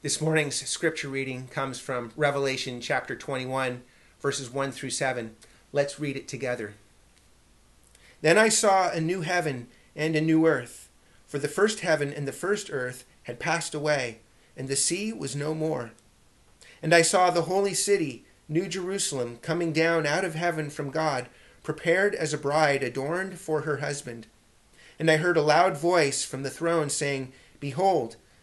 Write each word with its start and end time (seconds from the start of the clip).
This 0.00 0.20
morning's 0.20 0.54
scripture 0.54 1.08
reading 1.08 1.48
comes 1.48 1.80
from 1.80 2.12
Revelation 2.16 2.80
chapter 2.80 3.16
21, 3.16 3.82
verses 4.20 4.48
1 4.48 4.70
through 4.70 4.90
7. 4.90 5.34
Let's 5.72 5.98
read 5.98 6.16
it 6.16 6.28
together. 6.28 6.74
Then 8.20 8.38
I 8.38 8.48
saw 8.48 8.92
a 8.92 9.00
new 9.00 9.22
heaven 9.22 9.66
and 9.96 10.14
a 10.14 10.20
new 10.20 10.46
earth, 10.46 10.88
for 11.26 11.40
the 11.40 11.48
first 11.48 11.80
heaven 11.80 12.12
and 12.12 12.28
the 12.28 12.32
first 12.32 12.70
earth 12.72 13.04
had 13.24 13.40
passed 13.40 13.74
away, 13.74 14.20
and 14.56 14.68
the 14.68 14.76
sea 14.76 15.12
was 15.12 15.34
no 15.34 15.52
more. 15.52 15.90
And 16.80 16.94
I 16.94 17.02
saw 17.02 17.30
the 17.30 17.42
holy 17.42 17.74
city, 17.74 18.24
New 18.48 18.68
Jerusalem, 18.68 19.40
coming 19.42 19.72
down 19.72 20.06
out 20.06 20.24
of 20.24 20.36
heaven 20.36 20.70
from 20.70 20.92
God, 20.92 21.28
prepared 21.64 22.14
as 22.14 22.32
a 22.32 22.38
bride 22.38 22.84
adorned 22.84 23.40
for 23.40 23.62
her 23.62 23.78
husband. 23.78 24.28
And 24.96 25.10
I 25.10 25.16
heard 25.16 25.36
a 25.36 25.42
loud 25.42 25.76
voice 25.76 26.24
from 26.24 26.44
the 26.44 26.50
throne 26.50 26.88
saying, 26.88 27.32
Behold, 27.58 28.14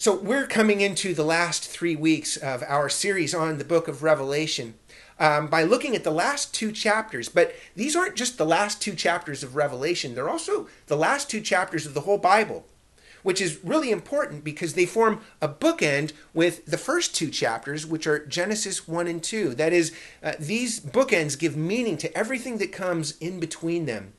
So, 0.00 0.14
we're 0.14 0.46
coming 0.46 0.80
into 0.80 1.12
the 1.12 1.26
last 1.26 1.68
three 1.68 1.94
weeks 1.94 2.38
of 2.38 2.64
our 2.66 2.88
series 2.88 3.34
on 3.34 3.58
the 3.58 3.66
book 3.66 3.86
of 3.86 4.02
Revelation 4.02 4.72
um, 5.18 5.48
by 5.48 5.62
looking 5.62 5.94
at 5.94 6.04
the 6.04 6.10
last 6.10 6.54
two 6.54 6.72
chapters. 6.72 7.28
But 7.28 7.54
these 7.76 7.94
aren't 7.94 8.16
just 8.16 8.38
the 8.38 8.46
last 8.46 8.80
two 8.80 8.94
chapters 8.94 9.42
of 9.42 9.56
Revelation, 9.56 10.14
they're 10.14 10.30
also 10.30 10.68
the 10.86 10.96
last 10.96 11.28
two 11.28 11.42
chapters 11.42 11.84
of 11.84 11.92
the 11.92 12.00
whole 12.00 12.16
Bible, 12.16 12.64
which 13.22 13.42
is 13.42 13.62
really 13.62 13.90
important 13.90 14.42
because 14.42 14.72
they 14.72 14.86
form 14.86 15.20
a 15.42 15.50
bookend 15.50 16.14
with 16.32 16.64
the 16.64 16.78
first 16.78 17.14
two 17.14 17.28
chapters, 17.28 17.84
which 17.84 18.06
are 18.06 18.24
Genesis 18.24 18.88
1 18.88 19.06
and 19.06 19.22
2. 19.22 19.54
That 19.54 19.74
is, 19.74 19.92
uh, 20.22 20.32
these 20.40 20.80
bookends 20.80 21.38
give 21.38 21.58
meaning 21.58 21.98
to 21.98 22.16
everything 22.16 22.56
that 22.56 22.72
comes 22.72 23.18
in 23.18 23.38
between 23.38 23.84
them. 23.84 24.14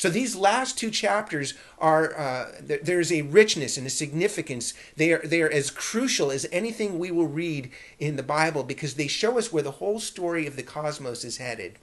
So 0.00 0.08
these 0.08 0.34
last 0.34 0.78
two 0.78 0.90
chapters 0.90 1.52
are 1.78 2.18
uh, 2.18 2.52
there's 2.62 3.12
a 3.12 3.20
richness 3.20 3.76
and 3.76 3.86
a 3.86 3.90
significance. 3.90 4.72
They 4.96 5.12
are 5.12 5.18
they 5.18 5.42
are 5.42 5.50
as 5.50 5.70
crucial 5.70 6.30
as 6.30 6.46
anything 6.50 6.98
we 6.98 7.10
will 7.10 7.26
read 7.26 7.70
in 7.98 8.16
the 8.16 8.22
Bible 8.22 8.64
because 8.64 8.94
they 8.94 9.08
show 9.08 9.36
us 9.36 9.52
where 9.52 9.62
the 9.62 9.72
whole 9.72 10.00
story 10.00 10.46
of 10.46 10.56
the 10.56 10.62
cosmos 10.62 11.22
is 11.22 11.36
headed. 11.36 11.78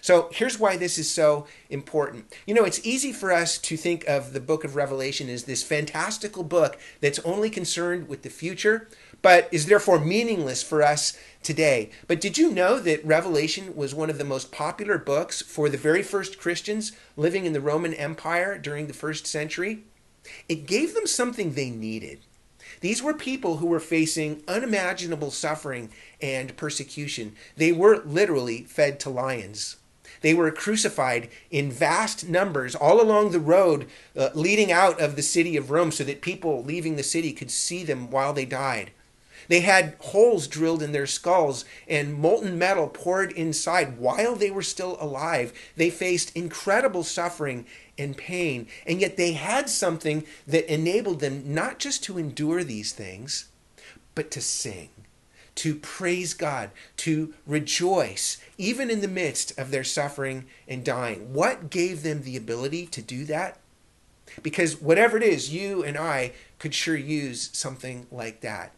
So 0.00 0.28
here's 0.32 0.58
why 0.58 0.76
this 0.76 0.98
is 0.98 1.10
so 1.10 1.46
important. 1.70 2.34
You 2.46 2.54
know, 2.54 2.64
it's 2.64 2.84
easy 2.84 3.12
for 3.12 3.32
us 3.32 3.58
to 3.58 3.76
think 3.76 4.04
of 4.06 4.32
the 4.32 4.40
book 4.40 4.64
of 4.64 4.76
Revelation 4.76 5.28
as 5.28 5.44
this 5.44 5.62
fantastical 5.62 6.44
book 6.44 6.78
that's 7.00 7.18
only 7.20 7.50
concerned 7.50 8.08
with 8.08 8.22
the 8.22 8.30
future, 8.30 8.88
but 9.22 9.48
is 9.50 9.66
therefore 9.66 9.98
meaningless 9.98 10.62
for 10.62 10.82
us 10.82 11.18
today. 11.42 11.90
But 12.06 12.20
did 12.20 12.38
you 12.38 12.50
know 12.50 12.78
that 12.78 13.04
Revelation 13.04 13.76
was 13.76 13.94
one 13.94 14.10
of 14.10 14.18
the 14.18 14.24
most 14.24 14.52
popular 14.52 14.98
books 14.98 15.42
for 15.42 15.68
the 15.68 15.78
very 15.78 16.02
first 16.02 16.38
Christians 16.38 16.92
living 17.16 17.44
in 17.44 17.52
the 17.52 17.60
Roman 17.60 17.94
Empire 17.94 18.58
during 18.58 18.86
the 18.86 18.92
first 18.92 19.26
century? 19.26 19.84
It 20.48 20.66
gave 20.66 20.94
them 20.94 21.06
something 21.06 21.52
they 21.52 21.70
needed. 21.70 22.20
These 22.86 23.02
were 23.02 23.14
people 23.14 23.56
who 23.56 23.66
were 23.66 23.80
facing 23.80 24.44
unimaginable 24.46 25.32
suffering 25.32 25.90
and 26.22 26.56
persecution. 26.56 27.34
They 27.56 27.72
were 27.72 28.00
literally 28.04 28.62
fed 28.62 29.00
to 29.00 29.10
lions. 29.10 29.74
They 30.20 30.32
were 30.34 30.52
crucified 30.52 31.28
in 31.50 31.72
vast 31.72 32.28
numbers 32.28 32.76
all 32.76 33.00
along 33.02 33.32
the 33.32 33.40
road 33.40 33.88
uh, 34.16 34.28
leading 34.34 34.70
out 34.70 35.00
of 35.00 35.16
the 35.16 35.22
city 35.22 35.56
of 35.56 35.72
Rome 35.72 35.90
so 35.90 36.04
that 36.04 36.20
people 36.20 36.62
leaving 36.62 36.94
the 36.94 37.02
city 37.02 37.32
could 37.32 37.50
see 37.50 37.82
them 37.82 38.08
while 38.08 38.32
they 38.32 38.44
died. 38.44 38.92
They 39.48 39.60
had 39.60 39.96
holes 39.98 40.46
drilled 40.46 40.82
in 40.82 40.92
their 40.92 41.06
skulls 41.06 41.64
and 41.88 42.14
molten 42.14 42.56
metal 42.56 42.88
poured 42.88 43.32
inside 43.32 43.98
while 43.98 44.36
they 44.36 44.50
were 44.50 44.62
still 44.62 44.96
alive. 45.00 45.52
They 45.76 45.90
faced 45.90 46.36
incredible 46.36 47.02
suffering 47.02 47.66
and 47.98 48.16
pain, 48.16 48.66
and 48.86 49.00
yet 49.00 49.16
they 49.16 49.32
had 49.32 49.68
something 49.68 50.24
that 50.46 50.72
enabled 50.72 51.20
them 51.20 51.54
not 51.54 51.78
just 51.78 52.04
to 52.04 52.18
endure 52.18 52.62
these 52.62 52.92
things, 52.92 53.48
but 54.14 54.30
to 54.30 54.40
sing, 54.40 54.90
to 55.56 55.74
praise 55.76 56.34
God, 56.34 56.70
to 56.98 57.34
rejoice, 57.46 58.38
even 58.58 58.90
in 58.90 59.00
the 59.00 59.08
midst 59.08 59.58
of 59.58 59.70
their 59.70 59.84
suffering 59.84 60.46
and 60.68 60.84
dying. 60.84 61.32
What 61.32 61.70
gave 61.70 62.02
them 62.02 62.22
the 62.22 62.36
ability 62.36 62.86
to 62.88 63.02
do 63.02 63.24
that? 63.26 63.58
Because 64.42 64.80
whatever 64.80 65.16
it 65.16 65.22
is, 65.22 65.54
you 65.54 65.82
and 65.82 65.96
I 65.96 66.32
could 66.58 66.74
sure 66.74 66.96
use 66.96 67.50
something 67.52 68.06
like 68.10 68.40
that. 68.40 68.72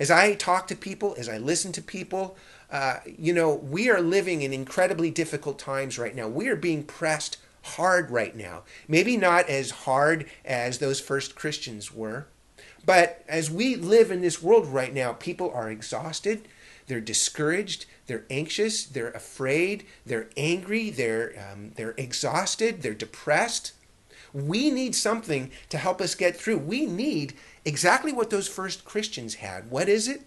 As 0.00 0.10
I 0.10 0.34
talk 0.34 0.66
to 0.68 0.76
people, 0.76 1.14
as 1.18 1.28
I 1.28 1.38
listen 1.38 1.72
to 1.72 1.82
people, 1.82 2.36
uh, 2.70 2.96
you 3.06 3.32
know, 3.32 3.54
we 3.54 3.90
are 3.90 4.00
living 4.00 4.42
in 4.42 4.52
incredibly 4.52 5.10
difficult 5.10 5.58
times 5.58 5.98
right 5.98 6.14
now. 6.14 6.26
We 6.26 6.48
are 6.48 6.56
being 6.56 6.84
pressed 6.84 7.36
hard 7.64 8.10
right 8.10 8.36
now. 8.36 8.62
Maybe 8.86 9.16
not 9.16 9.48
as 9.48 9.70
hard 9.70 10.26
as 10.44 10.78
those 10.78 11.00
first 11.00 11.34
Christians 11.34 11.92
were, 11.92 12.26
but 12.84 13.24
as 13.28 13.50
we 13.50 13.76
live 13.76 14.10
in 14.10 14.20
this 14.20 14.42
world 14.42 14.66
right 14.66 14.92
now, 14.92 15.14
people 15.14 15.50
are 15.50 15.70
exhausted, 15.70 16.46
they're 16.86 17.00
discouraged, 17.00 17.86
they're 18.06 18.26
anxious, 18.28 18.84
they're 18.84 19.10
afraid, 19.10 19.86
they're 20.04 20.28
angry, 20.36 20.90
they're, 20.90 21.32
um, 21.50 21.72
they're 21.76 21.94
exhausted, 21.96 22.82
they're 22.82 22.92
depressed. 22.92 23.72
We 24.34 24.70
need 24.70 24.94
something 24.94 25.50
to 25.70 25.78
help 25.78 26.00
us 26.00 26.14
get 26.14 26.36
through. 26.36 26.58
We 26.58 26.86
need 26.86 27.34
exactly 27.64 28.12
what 28.12 28.30
those 28.30 28.48
first 28.48 28.84
Christians 28.84 29.36
had. 29.36 29.70
What 29.70 29.88
is 29.88 30.08
it? 30.08 30.22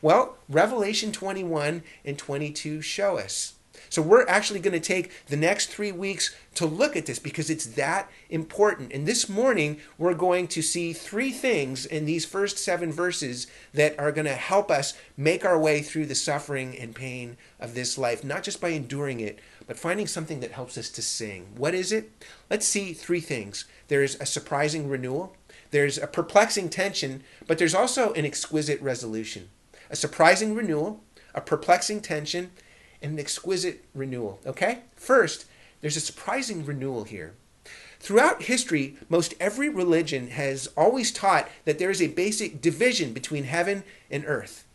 Well, 0.00 0.36
Revelation 0.48 1.12
21 1.12 1.82
and 2.04 2.18
22 2.18 2.80
show 2.80 3.18
us. 3.18 3.55
So 3.96 4.02
we're 4.02 4.28
actually 4.28 4.60
going 4.60 4.78
to 4.78 4.78
take 4.78 5.10
the 5.28 5.38
next 5.38 5.70
three 5.70 5.90
weeks 5.90 6.36
to 6.56 6.66
look 6.66 6.96
at 6.96 7.06
this 7.06 7.18
because 7.18 7.48
it's 7.48 7.64
that 7.64 8.10
important. 8.28 8.92
And 8.92 9.06
this 9.06 9.26
morning, 9.26 9.80
we're 9.96 10.12
going 10.12 10.48
to 10.48 10.60
see 10.60 10.92
three 10.92 11.30
things 11.30 11.86
in 11.86 12.04
these 12.04 12.26
first 12.26 12.58
seven 12.58 12.92
verses 12.92 13.46
that 13.72 13.98
are 13.98 14.12
going 14.12 14.26
to 14.26 14.34
help 14.34 14.70
us 14.70 14.92
make 15.16 15.46
our 15.46 15.58
way 15.58 15.80
through 15.80 16.04
the 16.04 16.14
suffering 16.14 16.76
and 16.76 16.94
pain 16.94 17.38
of 17.58 17.72
this 17.72 17.96
life, 17.96 18.22
not 18.22 18.42
just 18.42 18.60
by 18.60 18.68
enduring 18.68 19.20
it, 19.20 19.38
but 19.66 19.78
finding 19.78 20.06
something 20.06 20.40
that 20.40 20.52
helps 20.52 20.76
us 20.76 20.90
to 20.90 21.00
sing. 21.00 21.46
What 21.56 21.74
is 21.74 21.90
it? 21.90 22.12
Let's 22.50 22.66
see 22.66 22.92
three 22.92 23.20
things. 23.20 23.64
There's 23.88 24.20
a 24.20 24.26
surprising 24.26 24.90
renewal. 24.90 25.34
There's 25.70 25.96
a 25.96 26.06
perplexing 26.06 26.68
tension, 26.68 27.22
but 27.46 27.56
there's 27.56 27.74
also 27.74 28.12
an 28.12 28.26
exquisite 28.26 28.82
resolution. 28.82 29.48
A 29.88 29.96
surprising 29.96 30.54
renewal, 30.54 31.02
a 31.34 31.40
perplexing 31.40 32.02
tension, 32.02 32.50
and 33.02 33.12
an 33.12 33.18
exquisite 33.18 33.84
renewal. 33.94 34.40
Okay? 34.46 34.80
First, 34.96 35.46
there's 35.80 35.96
a 35.96 36.00
surprising 36.00 36.64
renewal 36.64 37.04
here. 37.04 37.34
Throughout 37.98 38.42
history, 38.42 38.96
most 39.08 39.34
every 39.40 39.68
religion 39.68 40.28
has 40.28 40.68
always 40.76 41.10
taught 41.10 41.48
that 41.64 41.78
there 41.78 41.90
is 41.90 42.02
a 42.02 42.08
basic 42.08 42.60
division 42.60 43.12
between 43.12 43.44
heaven 43.44 43.84
and 44.10 44.24
earth 44.26 44.66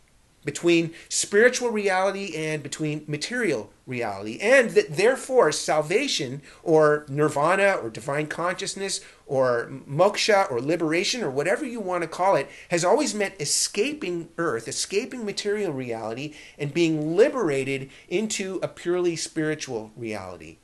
between 0.44 0.92
spiritual 1.08 1.70
reality 1.70 2.34
and 2.36 2.62
between 2.62 3.04
material 3.06 3.70
reality, 3.86 4.38
and 4.40 4.70
that 4.70 4.96
therefore 4.96 5.52
salvation 5.52 6.42
or 6.62 7.06
nirvana 7.08 7.74
or 7.74 7.90
divine 7.90 8.26
consciousness 8.26 9.00
or 9.32 9.70
moksha 9.88 10.50
or 10.50 10.60
liberation 10.60 11.24
or 11.24 11.30
whatever 11.30 11.64
you 11.64 11.80
want 11.80 12.02
to 12.02 12.06
call 12.06 12.36
it 12.36 12.50
has 12.68 12.84
always 12.84 13.14
meant 13.14 13.32
escaping 13.40 14.28
earth, 14.36 14.68
escaping 14.68 15.24
material 15.24 15.72
reality, 15.72 16.34
and 16.58 16.74
being 16.74 17.16
liberated 17.16 17.88
into 18.10 18.60
a 18.62 18.68
purely 18.68 19.16
spiritual 19.16 19.90
reality. 19.96 20.58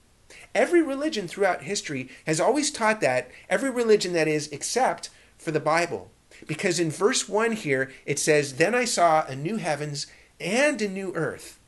Every 0.55 0.83
religion 0.83 1.27
throughout 1.27 1.63
history 1.63 2.11
has 2.27 2.41
always 2.41 2.71
taught 2.71 3.01
that, 3.01 3.31
every 3.49 3.71
religion 3.71 4.13
that 4.13 4.29
is, 4.29 4.49
except 4.49 5.09
for 5.39 5.51
the 5.51 5.61
Bible. 5.61 6.11
Because 6.47 6.79
in 6.79 6.91
verse 6.91 7.27
1 7.27 7.53
here, 7.53 7.91
it 8.05 8.19
says, 8.19 8.57
Then 8.57 8.75
I 8.75 8.85
saw 8.85 9.25
a 9.27 9.35
new 9.35 9.57
heavens 9.57 10.07
and 10.39 10.83
a 10.83 10.89
new 10.89 11.15
earth. 11.15 11.59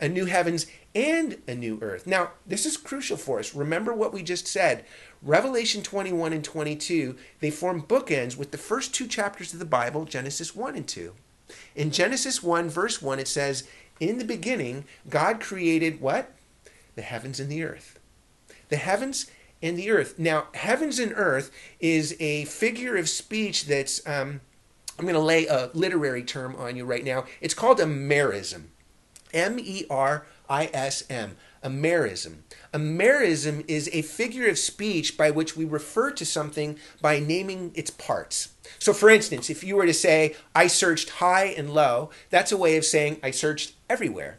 a 0.00 0.08
new 0.08 0.26
heavens 0.26 0.66
and 0.96 1.36
a 1.46 1.54
new 1.54 1.78
earth. 1.82 2.06
Now, 2.06 2.30
this 2.46 2.64
is 2.64 2.78
crucial 2.78 3.18
for 3.18 3.38
us. 3.38 3.54
Remember 3.54 3.92
what 3.92 4.14
we 4.14 4.22
just 4.22 4.46
said. 4.46 4.86
Revelation 5.22 5.82
21 5.82 6.32
and 6.32 6.42
22, 6.42 7.16
they 7.40 7.50
form 7.50 7.82
bookends 7.82 8.38
with 8.38 8.50
the 8.50 8.56
first 8.56 8.94
two 8.94 9.06
chapters 9.06 9.52
of 9.52 9.58
the 9.58 9.66
Bible, 9.66 10.06
Genesis 10.06 10.56
1 10.56 10.74
and 10.74 10.88
2. 10.88 11.12
In 11.74 11.90
Genesis 11.90 12.42
1, 12.42 12.70
verse 12.70 13.02
1, 13.02 13.18
it 13.18 13.28
says, 13.28 13.68
In 14.00 14.16
the 14.16 14.24
beginning, 14.24 14.86
God 15.10 15.38
created 15.38 16.00
what? 16.00 16.32
The 16.94 17.02
heavens 17.02 17.38
and 17.40 17.52
the 17.52 17.62
earth. 17.62 17.98
The 18.70 18.76
heavens 18.76 19.30
and 19.60 19.78
the 19.78 19.90
earth. 19.90 20.18
Now, 20.18 20.46
heavens 20.54 20.98
and 20.98 21.12
earth 21.14 21.50
is 21.78 22.16
a 22.18 22.46
figure 22.46 22.96
of 22.96 23.10
speech 23.10 23.66
that's, 23.66 24.00
um, 24.08 24.40
I'm 24.98 25.04
going 25.04 25.14
to 25.14 25.20
lay 25.20 25.46
a 25.46 25.70
literary 25.74 26.22
term 26.22 26.56
on 26.56 26.74
you 26.74 26.86
right 26.86 27.04
now. 27.04 27.26
It's 27.42 27.52
called 27.52 27.80
a 27.80 27.84
merism. 27.84 28.68
M 29.34 29.58
E 29.58 29.84
R 29.90 30.24
I 30.48 30.70
S 30.72 31.04
M. 31.10 31.36
A 31.62 31.68
merism. 31.68 32.42
Amerism 32.72 33.64
is 33.66 33.90
a 33.92 34.02
figure 34.02 34.48
of 34.48 34.58
speech 34.58 35.16
by 35.16 35.30
which 35.30 35.56
we 35.56 35.64
refer 35.64 36.12
to 36.12 36.24
something 36.24 36.78
by 37.00 37.18
naming 37.18 37.72
its 37.74 37.90
parts. 37.90 38.50
So, 38.78 38.92
for 38.92 39.10
instance, 39.10 39.50
if 39.50 39.64
you 39.64 39.74
were 39.74 39.86
to 39.86 39.94
say, 39.94 40.36
I 40.54 40.68
searched 40.68 41.10
high 41.10 41.46
and 41.46 41.70
low, 41.72 42.10
that's 42.30 42.52
a 42.52 42.56
way 42.56 42.76
of 42.76 42.84
saying 42.84 43.18
I 43.22 43.32
searched 43.32 43.74
everywhere. 43.90 44.38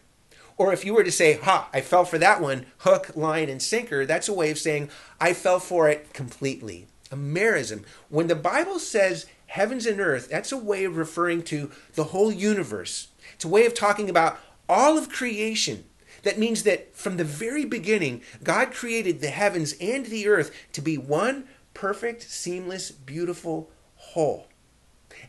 Or 0.58 0.72
if 0.72 0.86
you 0.86 0.94
were 0.94 1.04
to 1.04 1.12
say, 1.12 1.34
ha, 1.34 1.70
I 1.74 1.82
fell 1.82 2.06
for 2.06 2.18
that 2.18 2.42
one, 2.42 2.66
hook, 2.80 3.12
line, 3.16 3.50
and 3.50 3.62
sinker, 3.62 4.06
that's 4.06 4.30
a 4.30 4.34
way 4.34 4.50
of 4.50 4.58
saying 4.58 4.90
I 5.20 5.34
fell 5.34 5.60
for 5.60 5.90
it 5.90 6.14
completely. 6.14 6.88
A 7.12 7.16
merism. 7.16 7.84
When 8.10 8.28
the 8.28 8.36
Bible 8.36 8.80
says 8.80 9.26
heavens 9.48 9.86
and 9.86 10.00
earth, 10.00 10.30
that's 10.30 10.52
a 10.52 10.58
way 10.58 10.84
of 10.84 10.98
referring 10.98 11.44
to 11.44 11.72
the 11.94 12.06
whole 12.06 12.32
universe. 12.32 13.10
It's 13.34 13.46
a 13.46 13.50
way 13.50 13.66
of 13.66 13.74
talking 13.74 14.10
about 14.10 14.40
all 14.68 14.98
of 14.98 15.10
creation. 15.10 15.86
That 16.28 16.38
means 16.38 16.64
that 16.64 16.94
from 16.94 17.16
the 17.16 17.24
very 17.24 17.64
beginning, 17.64 18.22
God 18.44 18.74
created 18.74 19.22
the 19.22 19.30
heavens 19.30 19.74
and 19.80 20.06
the 20.06 20.28
earth 20.28 20.54
to 20.74 20.82
be 20.82 20.98
one 20.98 21.48
perfect, 21.74 22.22
seamless, 22.24 22.92
beautiful 22.92 23.72
whole. 23.96 24.50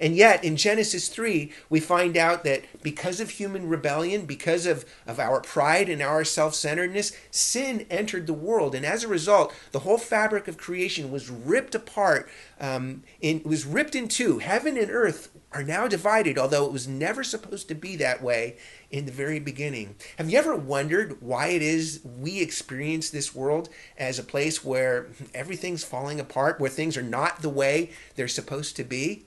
And 0.01 0.15
yet, 0.15 0.45
in 0.45 0.57
Genesis 0.57 1.09
3, 1.09 1.53
we 1.69 1.81
find 1.81 2.17
out 2.17 2.45
that 2.45 2.65
because 2.83 3.21
of 3.21 3.31
human 3.31 3.69
rebellion, 3.69 4.27
because 4.27 4.67
of, 4.67 4.85
of 5.07 5.19
our 5.19 5.41
pride 5.41 5.89
and 5.89 6.03
our 6.03 6.25
self 6.25 6.55
centeredness, 6.55 7.13
sin 7.31 7.87
entered 7.91 8.27
the 8.27 8.33
world. 8.33 8.75
And 8.75 8.87
as 8.87 9.05
a 9.05 9.09
result, 9.09 9.55
the 9.73 9.81
whole 9.81 9.99
fabric 9.99 10.49
of 10.49 10.59
creation 10.59 11.11
was 11.11 11.31
ripped 11.31 11.75
apart, 11.75 12.29
um, 12.61 13.03
in, 13.21 13.43
was 13.45 13.67
ripped 13.67 13.95
in 13.95 14.09
two. 14.09 14.39
Heaven 14.39 14.77
and 14.77 14.91
earth 14.91 15.31
are 15.53 15.63
now 15.63 15.89
divided, 15.89 16.39
although 16.39 16.67
it 16.67 16.73
was 16.73 16.87
never 16.87 17.25
supposed 17.25 17.69
to 17.69 17.75
be 17.75 17.97
that 17.97 18.23
way 18.23 18.57
in 18.91 19.07
the 19.07 19.13
very 19.13 19.41
beginning. 19.41 19.97
Have 20.17 20.29
you 20.29 20.39
ever 20.39 20.55
wondered 20.55 21.23
why 21.23 21.49
it 21.49 21.63
is 21.63 22.01
we 22.05 22.41
experience 22.41 23.11
this 23.11 23.35
world 23.35 23.69
as 23.97 24.19
a 24.19 24.23
place 24.23 24.63
where 24.65 25.09
everything's 25.35 25.85
falling 25.85 26.21
apart, 26.21 26.61
where 26.61 26.71
things 26.71 26.97
are 26.97 27.03
not 27.03 27.41
the 27.41 27.49
way 27.49 27.91
they're 28.15 28.29
supposed 28.29 28.77
to 28.77 28.85
be? 28.85 29.25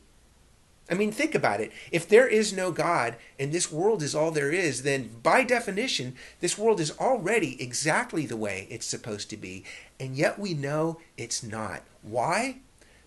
I 0.91 0.93
mean, 0.93 1.13
think 1.13 1.33
about 1.33 1.61
it. 1.61 1.71
If 1.89 2.09
there 2.09 2.27
is 2.27 2.51
no 2.51 2.73
God 2.73 3.15
and 3.39 3.53
this 3.53 3.71
world 3.71 4.03
is 4.03 4.13
all 4.13 4.29
there 4.29 4.51
is, 4.51 4.83
then 4.83 5.09
by 5.23 5.45
definition, 5.45 6.15
this 6.41 6.57
world 6.57 6.81
is 6.81 6.91
already 6.99 7.61
exactly 7.63 8.25
the 8.25 8.35
way 8.35 8.67
it's 8.69 8.85
supposed 8.85 9.29
to 9.29 9.38
be. 9.38 9.63
And 10.01 10.17
yet 10.17 10.38
we 10.38 10.53
know 10.53 10.99
it's 11.15 11.43
not. 11.43 11.83
Why? 12.01 12.57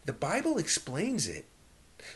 The 0.06 0.14
Bible 0.14 0.56
explains 0.56 1.28
it. 1.28 1.44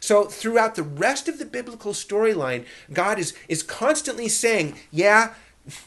So 0.00 0.24
throughout 0.24 0.74
the 0.74 0.82
rest 0.82 1.28
of 1.28 1.38
the 1.38 1.44
biblical 1.44 1.92
storyline, 1.92 2.64
God 2.90 3.18
is, 3.18 3.34
is 3.46 3.62
constantly 3.62 4.28
saying, 4.28 4.74
Yeah, 4.90 5.34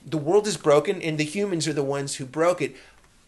the 0.05 0.17
world 0.17 0.45
is 0.45 0.57
broken 0.57 1.01
and 1.01 1.17
the 1.17 1.23
humans 1.23 1.67
are 1.67 1.73
the 1.73 1.83
ones 1.83 2.15
who 2.15 2.25
broke 2.25 2.61
it, 2.61 2.75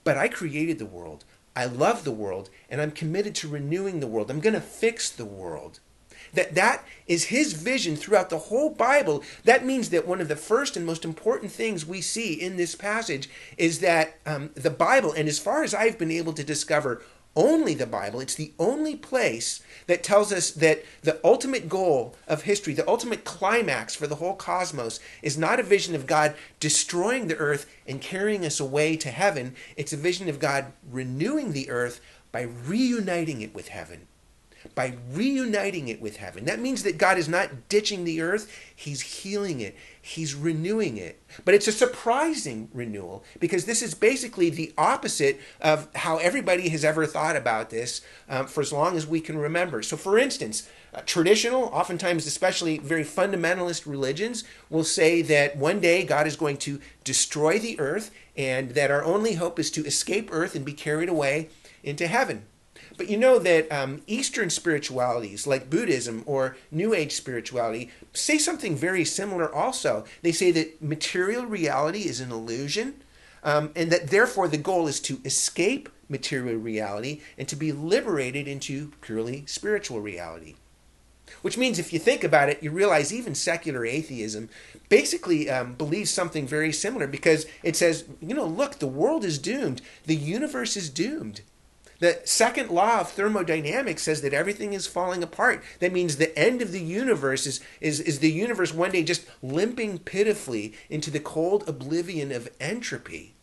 but 0.04 0.18
I 0.18 0.28
created 0.28 0.78
the 0.78 0.86
world. 0.86 1.26
I 1.56 1.66
love 1.66 2.04
the 2.04 2.12
world 2.12 2.52
and 2.70 2.80
I'm 2.80 2.92
committed 2.92 3.34
to 3.36 3.48
renewing 3.48 4.00
the 4.00 4.08
world. 4.08 4.30
I'm 4.30 4.40
going 4.40 4.54
to 4.54 4.62
fix 4.62 5.10
the 5.10 5.26
world 5.26 5.80
that 6.34 6.56
that 6.56 6.86
is 7.08 7.26
his 7.26 7.54
vision 7.54 7.96
throughout 7.96 8.30
the 8.30 8.38
whole 8.38 8.70
bible. 8.70 9.24
That 9.44 9.66
means 9.66 9.90
that 9.90 10.08
one 10.08 10.22
of 10.22 10.28
the 10.28 10.36
first 10.36 10.76
and 10.76 10.86
most 10.86 11.06
important 11.06 11.52
things 11.52 11.86
we 11.86 12.02
see 12.02 12.34
in 12.34 12.58
this 12.58 12.76
passage 12.76 13.30
is 13.58 13.80
that 13.80 14.16
um, 14.26 14.50
the 14.56 14.70
bible 14.70 15.14
and 15.14 15.28
as 15.28 15.40
far 15.40 15.64
as 15.64 15.74
i've 15.74 15.98
been 15.98 16.12
able 16.12 16.34
to 16.34 16.44
discover 16.44 17.02
only 17.36 17.74
the 17.74 17.88
bible 17.88 18.20
it's 18.20 18.36
the 18.36 18.54
only 18.60 18.96
place 18.96 19.62
that 19.88 20.04
tells 20.04 20.32
us 20.32 20.52
that 20.52 20.84
the 21.02 21.20
ultimate 21.24 21.68
goal 21.68 22.16
of 22.28 22.44
history 22.44 22.74
the 22.74 22.88
ultimate 22.88 23.24
climax 23.24 23.96
for 23.96 24.08
the 24.08 24.16
whole 24.16 24.36
cosmos 24.36 25.00
is 25.22 25.38
not 25.38 25.60
a 25.60 25.64
vision 25.64 25.96
of 25.96 26.06
god 26.06 26.36
destroying 26.60 27.28
the 27.28 27.38
earth 27.38 27.66
and 27.88 28.02
carrying 28.02 28.46
us 28.46 28.60
away 28.60 28.96
to 28.96 29.10
heaven. 29.10 29.56
It's 29.76 29.94
a 29.94 29.98
vision 29.98 30.30
of 30.30 30.40
god 30.40 30.72
renewing 30.90 31.52
the 31.52 31.70
earth 31.70 32.00
by 32.32 32.42
reuniting 32.42 33.42
it 33.42 33.54
with 33.54 33.70
heaven 33.70 34.08
by 34.76 34.96
reuniting 35.12 35.88
it 35.88 36.02
with 36.02 36.18
heaven. 36.18 36.46
That 36.46 36.60
means 36.60 36.84
that 36.84 36.98
God 36.98 37.18
is 37.18 37.30
not 37.30 37.70
ditching 37.70 38.04
the 38.04 38.22
earth, 38.22 38.52
He's 38.76 39.02
healing 39.02 39.62
it, 39.62 39.76
He's 40.02 40.36
renewing 40.36 40.98
it. 40.98 41.22
But 41.46 41.54
it's 41.54 41.68
a 41.68 41.72
surprising 41.72 42.70
renewal 42.74 43.24
because 43.40 43.66
this 43.66 43.82
is 43.82 43.94
basically 43.94 44.50
the 44.50 44.74
opposite 44.78 45.40
of 45.62 45.88
how 45.96 46.18
everybody 46.18 46.70
has 46.70 46.84
ever 46.84 47.06
thought 47.06 47.36
about 47.36 47.70
this 47.70 48.02
um, 48.30 48.48
for 48.48 48.62
as 48.62 48.74
long 48.74 48.98
as 48.98 49.08
we 49.08 49.22
can 49.22 49.38
remember. 49.38 49.82
So, 49.82 49.98
for 49.98 50.18
instance, 50.18 50.70
uh, 50.94 51.02
traditional, 51.06 51.64
oftentimes, 51.66 52.28
especially 52.28 52.78
very 52.78 53.04
fundamentalist 53.04 53.86
religions, 53.86 54.44
will 54.70 54.84
say 54.84 55.22
that 55.24 55.58
one 55.58 55.80
day 55.80 56.04
God 56.04 56.28
is 56.28 56.36
going 56.36 56.58
to 56.58 56.80
destroy 57.04 57.58
the 57.58 57.80
earth 57.80 58.12
and 58.38 58.72
that 58.72 58.92
our 58.92 59.04
only 59.04 59.36
hope 59.36 59.60
is 59.60 59.72
to 59.72 59.86
escape 59.86 60.30
earth 60.32 60.56
and 60.56 60.66
be 60.66 60.74
carried 60.74 61.10
away 61.10 61.50
into 61.84 62.08
heaven. 62.08 62.46
But 62.98 63.10
you 63.10 63.18
know 63.18 63.40
that 63.40 63.72
um, 63.72 64.02
Eastern 64.08 64.50
spiritualities, 64.50 65.48
like 65.48 65.70
Buddhism 65.70 66.24
or 66.26 66.58
New 66.72 66.94
Age 66.94 67.14
spirituality, 67.14 67.90
say 68.14 68.38
something 68.38 68.76
very 68.76 69.04
similar 69.04 69.54
also. 69.54 70.06
They 70.22 70.32
say 70.32 70.52
that 70.52 70.82
material 70.82 71.46
reality 71.46 72.02
is 72.02 72.20
an 72.20 72.32
illusion, 72.32 73.02
um, 73.44 73.72
and 73.76 73.92
that 73.92 74.08
therefore 74.08 74.48
the 74.48 74.58
goal 74.58 74.88
is 74.88 75.00
to 75.02 75.20
escape 75.26 75.90
material 76.08 76.58
reality 76.58 77.22
and 77.38 77.48
to 77.48 77.56
be 77.56 77.72
liberated 77.72 78.48
into 78.48 78.92
purely 79.02 79.44
spiritual 79.48 80.00
reality. 80.00 80.56
Which 81.42 81.58
means, 81.58 81.80
if 81.80 81.92
you 81.92 82.00
think 82.00 82.24
about 82.24 82.50
it, 82.50 82.62
you 82.62 82.72
realize 82.72 83.14
even 83.14 83.34
secular 83.34 83.86
atheism 83.86 84.50
basically 84.88 85.50
um, 85.50 85.74
believes 85.74 86.12
something 86.12 86.48
very 86.48 86.72
similar 86.72 87.08
because 87.08 87.46
it 87.64 87.76
says, 87.76 88.06
you 88.22 88.36
know, 88.36 88.46
look, 88.46 88.80
the 88.80 88.88
world 88.88 89.26
is 89.26 89.40
doomed, 89.40 89.82
the 90.06 90.16
universe 90.16 90.78
is 90.78 90.90
doomed. 90.90 91.42
The 92.04 92.20
second 92.26 92.70
law 92.70 93.00
of 93.00 93.14
thermodynamics 93.14 94.02
says 94.02 94.22
that 94.24 94.34
everything 94.34 94.74
is 94.74 94.88
falling 94.88 95.24
apart. 95.24 95.64
That 95.80 95.94
means 95.94 96.18
the 96.18 96.38
end 96.38 96.62
of 96.62 96.74
the 96.74 96.82
universe 96.82 97.48
is, 97.48 97.62
is, 97.80 98.02
is 98.02 98.20
the 98.20 98.30
universe 98.30 98.74
one 98.74 98.92
day 98.92 99.04
just 99.04 99.26
limping 99.42 100.00
pitifully 100.00 100.74
into 100.90 101.10
the 101.10 101.22
cold 101.22 101.64
oblivion 101.66 102.34
of 102.34 102.50
entropy. 102.60 103.36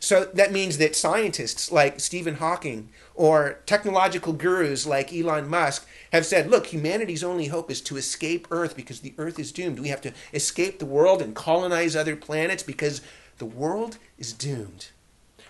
So 0.00 0.24
that 0.24 0.50
means 0.50 0.78
that 0.78 0.96
scientists 0.96 1.70
like 1.70 2.00
Stephen 2.00 2.34
Hawking 2.34 2.88
or 3.14 3.60
technological 3.64 4.32
gurus 4.32 4.88
like 4.88 5.14
Elon 5.14 5.48
Musk 5.48 5.86
have 6.12 6.26
said, 6.26 6.50
look, 6.50 6.66
humanity's 6.66 7.22
only 7.22 7.46
hope 7.46 7.70
is 7.70 7.80
to 7.82 7.96
escape 7.96 8.48
Earth 8.50 8.74
because 8.74 9.02
the 9.02 9.14
Earth 9.18 9.38
is 9.38 9.52
doomed. 9.52 9.78
We 9.78 9.90
have 9.90 10.00
to 10.00 10.12
escape 10.32 10.80
the 10.80 10.84
world 10.84 11.22
and 11.22 11.32
colonize 11.32 11.94
other 11.94 12.16
planets 12.16 12.64
because 12.64 13.02
the 13.38 13.46
world 13.46 13.98
is 14.18 14.32
doomed. 14.32 14.88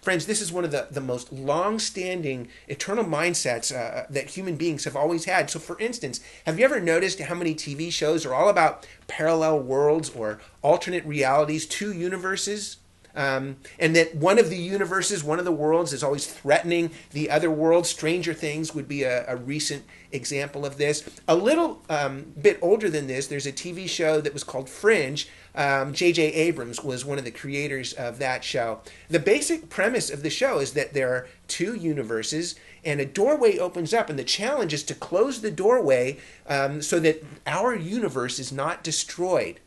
Friends, 0.04 0.26
this 0.26 0.42
is 0.42 0.52
one 0.52 0.66
of 0.66 0.70
the, 0.70 0.86
the 0.90 1.00
most 1.00 1.32
long 1.32 1.78
standing 1.78 2.48
eternal 2.68 3.06
mindsets 3.06 3.74
uh, 3.74 4.04
that 4.10 4.28
human 4.28 4.56
beings 4.56 4.84
have 4.84 4.96
always 4.96 5.24
had. 5.24 5.48
So, 5.48 5.58
for 5.58 5.78
instance, 5.80 6.20
have 6.44 6.58
you 6.58 6.64
ever 6.66 6.78
noticed 6.78 7.20
how 7.20 7.34
many 7.34 7.54
TV 7.54 7.90
shows 7.90 8.26
are 8.26 8.34
all 8.34 8.50
about 8.50 8.86
parallel 9.06 9.60
worlds 9.60 10.10
or 10.10 10.42
alternate 10.60 11.06
realities, 11.06 11.64
two 11.64 11.94
universes? 11.94 12.76
Um, 13.16 13.56
and 13.78 13.94
that 13.94 14.14
one 14.14 14.38
of 14.38 14.50
the 14.50 14.56
universes, 14.56 15.22
one 15.22 15.38
of 15.38 15.44
the 15.44 15.52
worlds, 15.52 15.92
is 15.92 16.02
always 16.02 16.26
threatening 16.26 16.90
the 17.12 17.30
other 17.30 17.50
world. 17.50 17.86
Stranger 17.86 18.34
Things 18.34 18.74
would 18.74 18.88
be 18.88 19.04
a, 19.04 19.24
a 19.28 19.36
recent 19.36 19.84
example 20.10 20.64
of 20.64 20.78
this. 20.78 21.08
A 21.28 21.34
little 21.34 21.82
um, 21.88 22.32
bit 22.40 22.58
older 22.62 22.88
than 22.88 23.06
this, 23.06 23.26
there's 23.26 23.46
a 23.46 23.52
TV 23.52 23.88
show 23.88 24.20
that 24.20 24.32
was 24.32 24.44
called 24.44 24.68
Fringe. 24.68 25.28
J.J. 25.56 26.28
Um, 26.28 26.34
Abrams 26.34 26.82
was 26.82 27.04
one 27.04 27.18
of 27.18 27.24
the 27.24 27.30
creators 27.30 27.92
of 27.92 28.18
that 28.18 28.42
show. 28.42 28.80
The 29.08 29.20
basic 29.20 29.70
premise 29.70 30.10
of 30.10 30.22
the 30.22 30.30
show 30.30 30.58
is 30.58 30.72
that 30.72 30.94
there 30.94 31.10
are 31.10 31.28
two 31.46 31.74
universes 31.76 32.56
and 32.84 33.00
a 33.00 33.06
doorway 33.06 33.58
opens 33.58 33.94
up, 33.94 34.10
and 34.10 34.18
the 34.18 34.24
challenge 34.24 34.74
is 34.74 34.82
to 34.84 34.94
close 34.94 35.40
the 35.40 35.50
doorway 35.50 36.18
um, 36.46 36.82
so 36.82 37.00
that 37.00 37.24
our 37.46 37.74
universe 37.74 38.38
is 38.38 38.52
not 38.52 38.82
destroyed. 38.82 39.60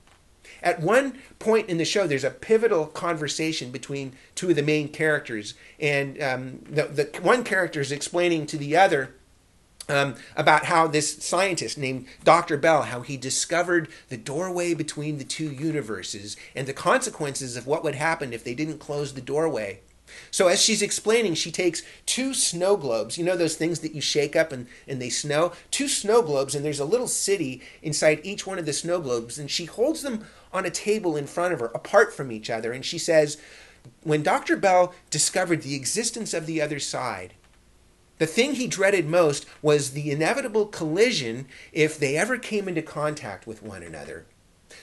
At 0.61 0.81
one 0.81 1.19
point 1.39 1.69
in 1.69 1.77
the 1.77 1.85
show, 1.85 2.07
there's 2.07 2.23
a 2.23 2.31
pivotal 2.31 2.87
conversation 2.87 3.71
between 3.71 4.13
two 4.35 4.49
of 4.49 4.55
the 4.55 4.63
main 4.63 4.89
characters, 4.89 5.53
and 5.79 6.21
um, 6.21 6.59
the, 6.69 6.83
the 6.83 7.21
one 7.21 7.43
character 7.43 7.81
is 7.81 7.91
explaining 7.91 8.45
to 8.47 8.57
the 8.57 8.75
other 8.75 9.15
um, 9.89 10.15
about 10.35 10.65
how 10.65 10.87
this 10.87 11.23
scientist 11.23 11.77
named 11.77 12.07
Dr. 12.23 12.57
Bell, 12.57 12.83
how 12.83 13.01
he 13.01 13.17
discovered 13.17 13.87
the 14.09 14.17
doorway 14.17 14.73
between 14.73 15.17
the 15.17 15.23
two 15.23 15.51
universes 15.51 16.35
and 16.55 16.67
the 16.67 16.73
consequences 16.73 17.55
of 17.55 17.67
what 17.67 17.83
would 17.83 17.95
happen 17.95 18.33
if 18.33 18.43
they 18.43 18.53
didn't 18.53 18.79
close 18.79 19.13
the 19.13 19.21
doorway. 19.21 19.79
So 20.31 20.47
as 20.47 20.61
she's 20.61 20.81
explaining, 20.81 21.35
she 21.35 21.51
takes 21.51 21.83
two 22.05 22.33
snow 22.33 22.77
globes, 22.77 23.17
you 23.17 23.23
know 23.23 23.37
those 23.37 23.55
things 23.55 23.79
that 23.79 23.93
you 23.93 24.01
shake 24.01 24.35
up 24.35 24.51
and, 24.51 24.67
and 24.87 25.01
they 25.01 25.09
snow? 25.09 25.51
Two 25.71 25.87
snow 25.87 26.21
globes, 26.21 26.55
and 26.55 26.63
there's 26.63 26.79
a 26.79 26.85
little 26.85 27.07
city 27.07 27.61
inside 27.81 28.21
each 28.23 28.45
one 28.45 28.59
of 28.59 28.65
the 28.65 28.73
snow 28.73 28.99
globes, 28.99 29.37
and 29.37 29.49
she 29.49 29.65
holds 29.65 30.01
them 30.01 30.25
on 30.53 30.65
a 30.65 30.69
table 30.69 31.15
in 31.15 31.27
front 31.27 31.53
of 31.53 31.59
her, 31.59 31.67
apart 31.67 32.13
from 32.13 32.31
each 32.31 32.49
other, 32.49 32.71
and 32.71 32.85
she 32.85 32.97
says, 32.97 33.37
when 34.03 34.23
Dr. 34.23 34.57
Bell 34.57 34.93
discovered 35.09 35.61
the 35.61 35.75
existence 35.75 36.33
of 36.33 36.45
the 36.45 36.61
other 36.61 36.79
side, 36.79 37.33
the 38.17 38.25
thing 38.25 38.55
he 38.55 38.67
dreaded 38.67 39.07
most 39.07 39.45
was 39.61 39.91
the 39.91 40.11
inevitable 40.11 40.65
collision 40.65 41.47
if 41.71 41.99
they 41.99 42.17
ever 42.17 42.37
came 42.37 42.67
into 42.67 42.81
contact 42.81 43.45
with 43.45 43.61
one 43.61 43.83
another. 43.83 44.25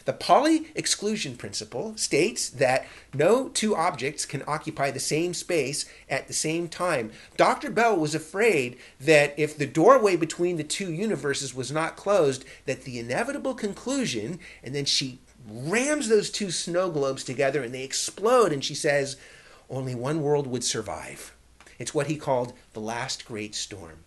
The 0.04 0.12
Pauli 0.12 0.68
exclusion 0.74 1.36
principle 1.36 1.96
states 1.96 2.48
that 2.50 2.86
no 3.12 3.48
two 3.48 3.74
objects 3.74 4.24
can 4.26 4.42
occupy 4.46 4.90
the 4.90 5.00
same 5.00 5.34
space 5.34 5.86
at 6.08 6.26
the 6.26 6.34
same 6.34 6.68
time. 6.68 7.12
Dr. 7.36 7.70
Bell 7.70 7.96
was 7.96 8.14
afraid 8.14 8.78
that 9.00 9.34
if 9.38 9.56
the 9.56 9.66
doorway 9.66 10.16
between 10.16 10.56
the 10.56 10.64
two 10.64 10.92
universes 10.92 11.54
was 11.54 11.72
not 11.72 11.96
closed, 11.96 12.44
that 12.66 12.82
the 12.82 12.98
inevitable 12.98 13.54
conclusion, 13.54 14.38
and 14.62 14.74
then 14.74 14.84
she 14.84 15.18
rams 15.48 16.08
those 16.08 16.30
two 16.30 16.50
snow 16.50 16.90
globes 16.90 17.24
together 17.24 17.62
and 17.62 17.74
they 17.74 17.84
explode, 17.84 18.52
and 18.52 18.64
she 18.64 18.74
says, 18.74 19.16
only 19.70 19.94
one 19.94 20.22
world 20.22 20.46
would 20.46 20.64
survive. 20.64 21.34
It's 21.78 21.94
what 21.94 22.06
he 22.06 22.16
called 22.16 22.52
the 22.72 22.80
last 22.80 23.24
great 23.24 23.54
storm. 23.54 24.04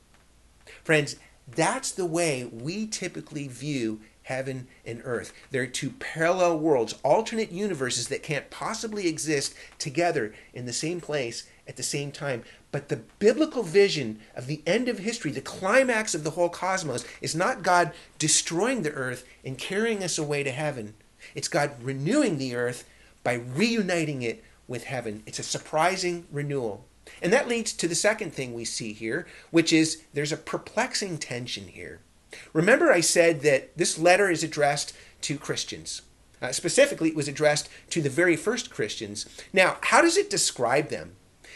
Friends, 0.83 1.17
that's 1.47 1.91
the 1.91 2.05
way 2.05 2.45
we 2.45 2.87
typically 2.87 3.47
view 3.47 4.01
heaven 4.27 4.67
and 4.85 5.01
earth. 5.05 5.31
They're 5.51 5.67
two 5.67 5.91
parallel 5.91 6.59
worlds, 6.59 6.95
alternate 7.01 7.49
universes 7.49 8.09
that 8.09 8.23
can't 8.23 8.49
possibly 8.49 9.07
exist 9.07 9.55
together 9.79 10.33
in 10.53 10.65
the 10.65 10.73
same 10.73 10.99
place 10.99 11.47
at 11.65 11.77
the 11.77 11.83
same 11.83 12.11
time. 12.11 12.43
But 12.73 12.89
the 12.89 13.03
biblical 13.19 13.63
vision 13.63 14.19
of 14.35 14.47
the 14.47 14.61
end 14.67 14.89
of 14.89 14.99
history, 14.99 15.31
the 15.31 15.39
climax 15.39 16.13
of 16.13 16.25
the 16.25 16.31
whole 16.31 16.49
cosmos, 16.49 17.05
is 17.21 17.35
not 17.35 17.63
God 17.63 17.93
destroying 18.19 18.81
the 18.81 18.91
earth 18.91 19.25
and 19.45 19.57
carrying 19.57 20.03
us 20.03 20.17
away 20.17 20.43
to 20.43 20.51
heaven. 20.51 20.93
It's 21.33 21.47
God 21.47 21.71
renewing 21.81 22.37
the 22.37 22.53
earth 22.53 22.83
by 23.23 23.35
reuniting 23.35 24.23
it 24.23 24.43
with 24.67 24.83
heaven. 24.83 25.23
It's 25.25 25.39
a 25.39 25.43
surprising 25.43 26.27
renewal. 26.33 26.85
And 27.21 27.31
that 27.31 27.47
leads 27.47 27.71
to 27.71 27.87
the 27.87 27.95
second 27.95 28.33
thing 28.33 28.53
we 28.53 28.65
see 28.65 28.91
here, 28.91 29.25
which 29.51 29.71
is 29.71 30.01
there's 30.13 30.33
a 30.33 30.37
perplexing 30.37 31.17
tension 31.17 31.69
here. 31.69 32.01
Remember, 32.53 32.91
I 32.91 33.01
said 33.01 33.41
that 33.41 33.77
this 33.77 33.97
letter 33.97 34.29
is 34.29 34.43
addressed 34.43 34.93
to 35.21 35.37
Christians. 35.37 36.01
Uh, 36.41 36.51
specifically, 36.51 37.09
it 37.09 37.15
was 37.15 37.27
addressed 37.27 37.69
to 37.89 38.01
the 38.01 38.09
very 38.09 38.35
first 38.35 38.69
Christians. 38.69 39.25
Now, 39.51 39.77
how 39.81 40.01
does 40.01 40.17
it 40.17 40.29
describe 40.29 40.89
them? 40.89 41.15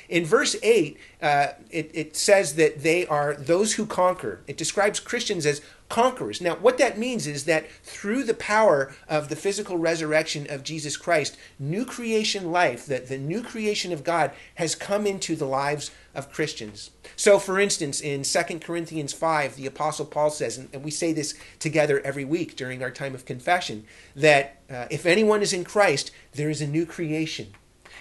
In 0.09 0.25
verse 0.25 0.57
8, 0.61 0.97
uh, 1.21 1.47
it, 1.69 1.89
it 1.93 2.15
says 2.17 2.55
that 2.55 2.83
they 2.83 3.05
are 3.05 3.33
those 3.33 3.73
who 3.73 3.85
conquer. 3.85 4.41
It 4.45 4.57
describes 4.57 4.99
Christians 4.99 5.45
as 5.45 5.61
conquerors. 5.87 6.41
Now, 6.41 6.55
what 6.55 6.77
that 6.79 6.97
means 6.97 7.27
is 7.27 7.45
that 7.45 7.71
through 7.83 8.23
the 8.23 8.33
power 8.33 8.93
of 9.07 9.29
the 9.29 9.37
physical 9.37 9.77
resurrection 9.77 10.47
of 10.49 10.63
Jesus 10.63 10.97
Christ, 10.97 11.37
new 11.59 11.85
creation 11.85 12.51
life, 12.51 12.85
that 12.87 13.07
the 13.07 13.17
new 13.17 13.41
creation 13.41 13.93
of 13.93 14.03
God 14.03 14.31
has 14.55 14.75
come 14.75 15.07
into 15.07 15.35
the 15.35 15.45
lives 15.45 15.91
of 16.13 16.31
Christians. 16.31 16.91
So, 17.15 17.39
for 17.39 17.59
instance, 17.59 18.01
in 18.01 18.23
2 18.23 18.59
Corinthians 18.59 19.13
5, 19.13 19.55
the 19.55 19.67
Apostle 19.67 20.05
Paul 20.05 20.29
says, 20.29 20.57
and 20.57 20.83
we 20.83 20.91
say 20.91 21.13
this 21.13 21.35
together 21.59 22.01
every 22.01 22.25
week 22.25 22.55
during 22.55 22.83
our 22.83 22.91
time 22.91 23.15
of 23.15 23.25
confession, 23.25 23.85
that 24.15 24.61
uh, 24.69 24.87
if 24.89 25.05
anyone 25.05 25.41
is 25.41 25.53
in 25.53 25.63
Christ, 25.63 26.11
there 26.33 26.49
is 26.49 26.61
a 26.61 26.67
new 26.67 26.85
creation. 26.85 27.53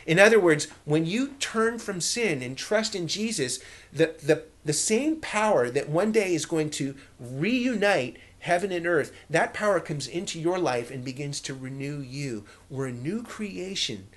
In 0.06 0.18
other 0.18 0.40
words, 0.40 0.66
when 0.84 1.06
you 1.06 1.34
turn 1.38 1.78
from 1.78 2.00
sin 2.00 2.42
and 2.42 2.56
trust 2.56 2.94
in 2.94 3.06
Jesus, 3.06 3.60
the, 3.92 4.14
the, 4.22 4.44
the 4.64 4.72
same 4.72 5.20
power 5.20 5.70
that 5.70 5.88
one 5.88 6.12
day 6.12 6.34
is 6.34 6.46
going 6.46 6.70
to 6.70 6.94
reunite 7.18 8.16
heaven 8.40 8.72
and 8.72 8.86
earth, 8.86 9.12
that 9.28 9.54
power 9.54 9.80
comes 9.80 10.06
into 10.08 10.40
your 10.40 10.58
life 10.58 10.90
and 10.90 11.04
begins 11.04 11.40
to 11.42 11.54
renew 11.54 12.00
you. 12.00 12.44
We're 12.68 12.86
a 12.86 12.92
new 12.92 13.22
creation. 13.22 14.08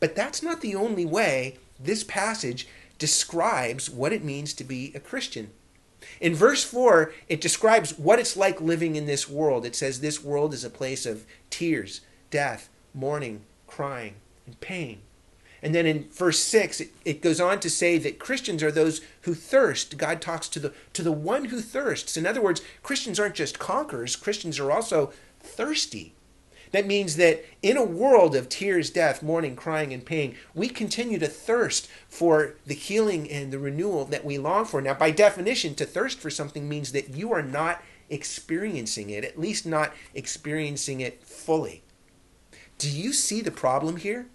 But 0.00 0.14
that's 0.14 0.42
not 0.42 0.60
the 0.60 0.76
only 0.76 1.04
way 1.04 1.58
this 1.80 2.04
passage 2.04 2.68
describes 2.98 3.88
what 3.88 4.12
it 4.12 4.24
means 4.24 4.52
to 4.54 4.64
be 4.64 4.92
a 4.94 5.00
Christian. 5.00 5.50
In 6.20 6.34
verse 6.34 6.64
4, 6.64 7.12
it 7.28 7.40
describes 7.40 7.98
what 7.98 8.18
it's 8.18 8.36
like 8.36 8.60
living 8.60 8.96
in 8.96 9.06
this 9.06 9.28
world. 9.28 9.64
It 9.64 9.76
says 9.76 10.00
this 10.00 10.22
world 10.22 10.54
is 10.54 10.64
a 10.64 10.70
place 10.70 11.06
of 11.06 11.24
tears, 11.50 12.00
death, 12.30 12.68
mourning, 12.94 13.42
crying, 13.66 14.14
and 14.46 14.60
pain. 14.60 15.00
And 15.62 15.74
then 15.74 15.86
in 15.86 16.08
verse 16.10 16.38
6, 16.38 16.80
it, 16.80 16.90
it, 17.04 17.22
goes 17.22 17.40
on 17.40 17.58
to 17.60 17.70
say 17.70 17.98
that 17.98 18.20
Christians 18.20 18.62
are 18.62 18.70
those 18.70 19.00
who 19.22 19.34
thirst. 19.34 19.98
God 19.98 20.20
talks 20.20 20.48
to 20.50 20.60
the, 20.60 20.72
to 20.92 21.02
the 21.02 21.12
one 21.12 21.46
who 21.46 21.60
thirsts. 21.60 22.16
In 22.16 22.26
other 22.26 22.40
words, 22.40 22.62
Christians 22.82 23.18
aren't 23.18 23.34
just 23.34 23.58
conquerors, 23.58 24.14
Christians 24.14 24.58
are 24.58 24.70
also 24.70 25.12
thirsty. 25.40 26.14
That 26.72 26.86
means 26.86 27.16
that 27.16 27.44
in 27.62 27.76
a 27.76 27.84
world 27.84 28.34
of 28.34 28.48
tears, 28.48 28.90
death, 28.90 29.22
mourning, 29.22 29.56
crying, 29.56 29.92
and 29.92 30.04
pain, 30.04 30.36
we 30.54 30.68
continue 30.68 31.18
to 31.18 31.26
thirst 31.26 31.88
for 32.08 32.54
the 32.66 32.74
healing 32.74 33.30
and 33.30 33.52
the 33.52 33.58
renewal 33.58 34.04
that 34.06 34.24
we 34.24 34.38
long 34.38 34.64
for. 34.64 34.80
Now, 34.80 34.94
by 34.94 35.10
definition, 35.10 35.74
to 35.76 35.86
thirst 35.86 36.18
for 36.18 36.30
something 36.30 36.68
means 36.68 36.92
that 36.92 37.10
you 37.10 37.32
are 37.32 37.42
not 37.42 37.82
experiencing 38.10 39.10
it, 39.10 39.24
at 39.24 39.38
least 39.38 39.66
not 39.66 39.92
experiencing 40.14 41.00
it 41.00 41.22
fully. 41.22 41.82
Do 42.78 42.88
you 42.88 43.12
see 43.12 43.40
the 43.40 43.50
problem 43.50 43.96
here? 43.96 44.26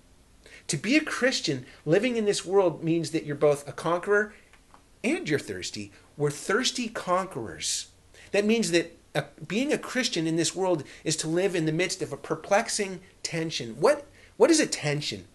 To 0.68 0.78
be 0.78 0.96
a 0.96 1.02
Christian 1.02 1.66
living 1.86 2.16
in 2.16 2.26
this 2.26 2.46
world 2.46 2.84
means 2.84 3.12
that 3.12 3.26
you're 3.26 3.36
both 3.36 3.68
a 3.68 3.72
conqueror 3.72 4.34
and 5.04 5.30
you're 5.30 5.40
thirsty. 5.40 5.92
We're 6.18 6.32
thirsty 6.32 6.88
conquerors. 6.88 7.88
That 8.32 8.46
means 8.46 8.72
that 8.72 8.98
a, 9.16 9.26
being 9.48 9.72
a 9.72 9.78
Christian 9.78 10.28
in 10.28 10.36
this 10.36 10.56
world 10.56 10.84
is 11.04 11.16
to 11.18 11.28
live 11.28 11.56
in 11.56 11.66
the 11.66 11.72
midst 11.72 12.02
of 12.02 12.12
a 12.12 12.18
perplexing 12.18 13.00
tension. 13.22 13.80
What, 13.80 14.06
what 14.38 14.50
is 14.50 14.60
a 14.60 14.66
tension? 14.66 15.26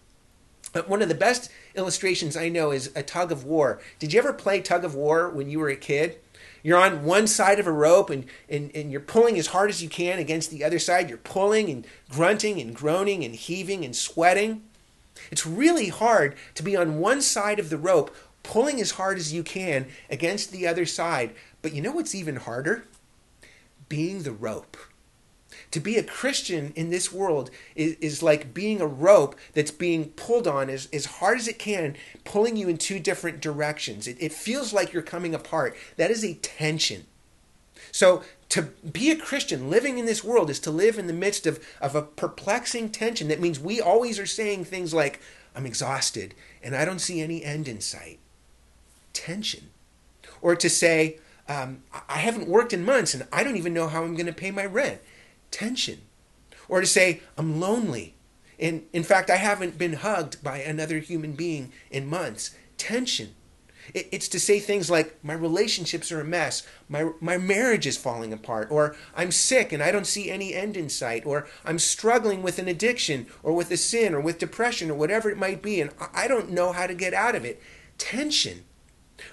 Uh, 0.73 0.81
one 0.81 1.01
of 1.01 1.09
the 1.09 1.15
best 1.15 1.51
illustrations 1.75 2.35
I 2.35 2.49
know 2.49 2.71
is 2.71 2.91
a 2.95 3.03
tug 3.03 3.31
of 3.31 3.43
war. 3.43 3.81
Did 3.97 4.13
you 4.13 4.19
ever 4.19 4.33
play 4.33 4.61
tug 4.61 4.83
of 4.83 4.95
war 4.95 5.29
when 5.29 5.49
you 5.49 5.59
were 5.59 5.69
a 5.69 5.75
kid? 5.75 6.19
You're 6.61 6.77
on 6.77 7.05
one 7.05 7.25
side 7.25 7.59
of 7.59 7.67
a 7.67 7.71
rope 7.71 8.09
and, 8.09 8.25
and, 8.49 8.69
and 8.75 8.91
you're 8.91 8.99
pulling 8.99 9.39
as 9.39 9.47
hard 9.47 9.69
as 9.69 9.81
you 9.81 9.89
can 9.89 10.19
against 10.19 10.51
the 10.51 10.63
other 10.63 10.79
side. 10.79 11.07
You're 11.07 11.17
pulling 11.17 11.69
and 11.69 11.87
grunting 12.09 12.59
and 12.59 12.75
groaning 12.75 13.23
and 13.23 13.33
heaving 13.33 13.85
and 13.85 13.95
sweating. 13.95 14.63
It's 15.31 15.45
really 15.45 15.87
hard 15.87 16.35
to 16.55 16.63
be 16.63 16.75
on 16.75 16.99
one 16.99 17.21
side 17.21 17.59
of 17.59 17.69
the 17.69 17.77
rope, 17.77 18.13
pulling 18.43 18.81
as 18.81 18.91
hard 18.91 19.17
as 19.17 19.33
you 19.33 19.43
can 19.43 19.87
against 20.09 20.51
the 20.51 20.67
other 20.67 20.85
side. 20.85 21.33
But 21.61 21.73
you 21.73 21.81
know 21.81 21.91
what's 21.91 22.15
even 22.15 22.37
harder? 22.37 22.85
Being 23.89 24.23
the 24.23 24.31
rope. 24.31 24.77
To 25.71 25.79
be 25.79 25.97
a 25.97 26.03
Christian 26.03 26.73
in 26.75 26.89
this 26.89 27.11
world 27.11 27.51
is, 27.75 27.93
is 27.95 28.23
like 28.23 28.53
being 28.53 28.81
a 28.81 28.87
rope 28.87 29.35
that's 29.53 29.71
being 29.71 30.09
pulled 30.11 30.47
on 30.47 30.69
as, 30.69 30.87
as 30.91 31.05
hard 31.05 31.37
as 31.37 31.47
it 31.47 31.59
can, 31.59 31.95
pulling 32.23 32.55
you 32.55 32.69
in 32.69 32.77
two 32.77 32.99
different 32.99 33.41
directions. 33.41 34.07
It, 34.07 34.17
it 34.19 34.33
feels 34.33 34.73
like 34.73 34.93
you're 34.93 35.01
coming 35.01 35.35
apart. 35.35 35.75
That 35.97 36.11
is 36.11 36.23
a 36.23 36.35
tension. 36.35 37.05
So 37.91 38.23
to 38.49 38.63
be 38.63 39.11
a 39.11 39.15
Christian 39.15 39.69
living 39.69 39.99
in 39.99 40.05
this 40.05 40.23
world 40.23 40.49
is 40.49 40.59
to 40.61 40.71
live 40.71 40.97
in 40.97 41.07
the 41.07 41.13
midst 41.13 41.45
of, 41.45 41.63
of 41.79 41.95
a 41.95 42.01
perplexing 42.01 42.89
tension. 42.89 43.27
That 43.27 43.41
means 43.41 43.59
we 43.59 43.79
always 43.79 44.17
are 44.19 44.25
saying 44.25 44.65
things 44.65 44.93
like, 44.93 45.19
I'm 45.55 45.65
exhausted 45.65 46.33
and 46.63 46.75
I 46.75 46.85
don't 46.85 46.99
see 46.99 47.21
any 47.21 47.43
end 47.43 47.67
in 47.67 47.81
sight. 47.81 48.19
Tension. 49.13 49.69
Or 50.41 50.55
to 50.55 50.69
say, 50.69 51.19
um, 51.49 51.83
I 52.07 52.19
haven't 52.19 52.47
worked 52.47 52.73
in 52.73 52.85
months 52.85 53.13
and 53.13 53.27
I 53.33 53.43
don't 53.43 53.57
even 53.57 53.73
know 53.73 53.87
how 53.87 54.03
I'm 54.03 54.15
going 54.15 54.27
to 54.27 54.33
pay 54.33 54.51
my 54.51 54.65
rent. 54.65 55.01
Tension. 55.51 56.01
Or 56.69 56.79
to 56.79 56.87
say, 56.87 57.21
I'm 57.37 57.59
lonely. 57.59 58.13
And 58.59 58.83
in 58.93 59.03
fact, 59.03 59.29
I 59.29 59.37
haven't 59.37 59.77
been 59.77 59.93
hugged 59.93 60.43
by 60.43 60.59
another 60.59 60.99
human 60.99 61.33
being 61.33 61.71
in 61.89 62.05
months. 62.05 62.55
Tension. 62.77 63.33
It's 63.95 64.27
to 64.27 64.39
say 64.39 64.59
things 64.59 64.91
like, 64.91 65.17
my 65.23 65.33
relationships 65.33 66.11
are 66.11 66.21
a 66.21 66.25
mess, 66.25 66.67
my, 66.87 67.09
my 67.19 67.39
marriage 67.39 67.87
is 67.87 67.97
falling 67.97 68.31
apart, 68.31 68.67
or 68.69 68.95
I'm 69.15 69.31
sick 69.31 69.73
and 69.73 69.81
I 69.81 69.91
don't 69.91 70.05
see 70.05 70.29
any 70.29 70.53
end 70.53 70.77
in 70.77 70.89
sight, 70.89 71.25
or 71.25 71.47
I'm 71.65 71.79
struggling 71.79 72.43
with 72.43 72.59
an 72.59 72.67
addiction, 72.67 73.25
or 73.41 73.53
with 73.53 73.71
a 73.71 73.77
sin, 73.77 74.13
or 74.13 74.21
with 74.21 74.37
depression, 74.37 74.91
or 74.91 74.93
whatever 74.93 75.31
it 75.31 75.39
might 75.39 75.63
be, 75.63 75.81
and 75.81 75.89
I 76.13 76.27
don't 76.27 76.51
know 76.51 76.71
how 76.71 76.85
to 76.85 76.93
get 76.93 77.15
out 77.15 77.33
of 77.33 77.45
it. 77.45 77.63
Tension. 77.97 78.65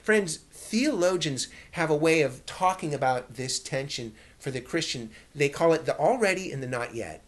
Friends, 0.03 0.37
theologians 0.51 1.49
have 1.73 1.91
a 1.91 1.97
way 1.97 2.23
of 2.23 2.45
talking 2.47 2.95
about 2.95 3.35
this 3.35 3.59
tension 3.59 4.13
for 4.39 4.51
the 4.51 4.61
Christian. 4.61 5.11
They 5.35 5.49
call 5.49 5.73
it 5.73 5.87
the 5.87 5.99
already 5.99 6.53
and 6.53 6.63
the 6.63 6.69
not 6.69 6.95
yet. 6.95 7.23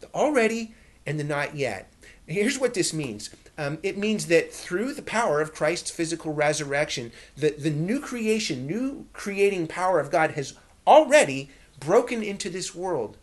The 0.00 0.08
already 0.14 0.74
and 1.06 1.18
the 1.18 1.24
not 1.24 1.54
yet. 1.56 1.92
Here's 2.26 2.58
what 2.58 2.74
this 2.74 2.92
means 2.92 3.30
um, 3.58 3.78
it 3.82 3.96
means 3.96 4.26
that 4.26 4.52
through 4.52 4.92
the 4.92 5.02
power 5.02 5.40
of 5.40 5.54
Christ's 5.54 5.90
physical 5.90 6.34
resurrection, 6.34 7.12
the, 7.36 7.50
the 7.50 7.70
new 7.70 8.00
creation, 8.00 8.66
new 8.66 9.06
creating 9.12 9.66
power 9.66 9.98
of 9.98 10.10
God 10.10 10.32
has 10.32 10.54
already 10.86 11.50
broken 11.80 12.22
into 12.22 12.50
this 12.50 12.74
world. 12.74 13.16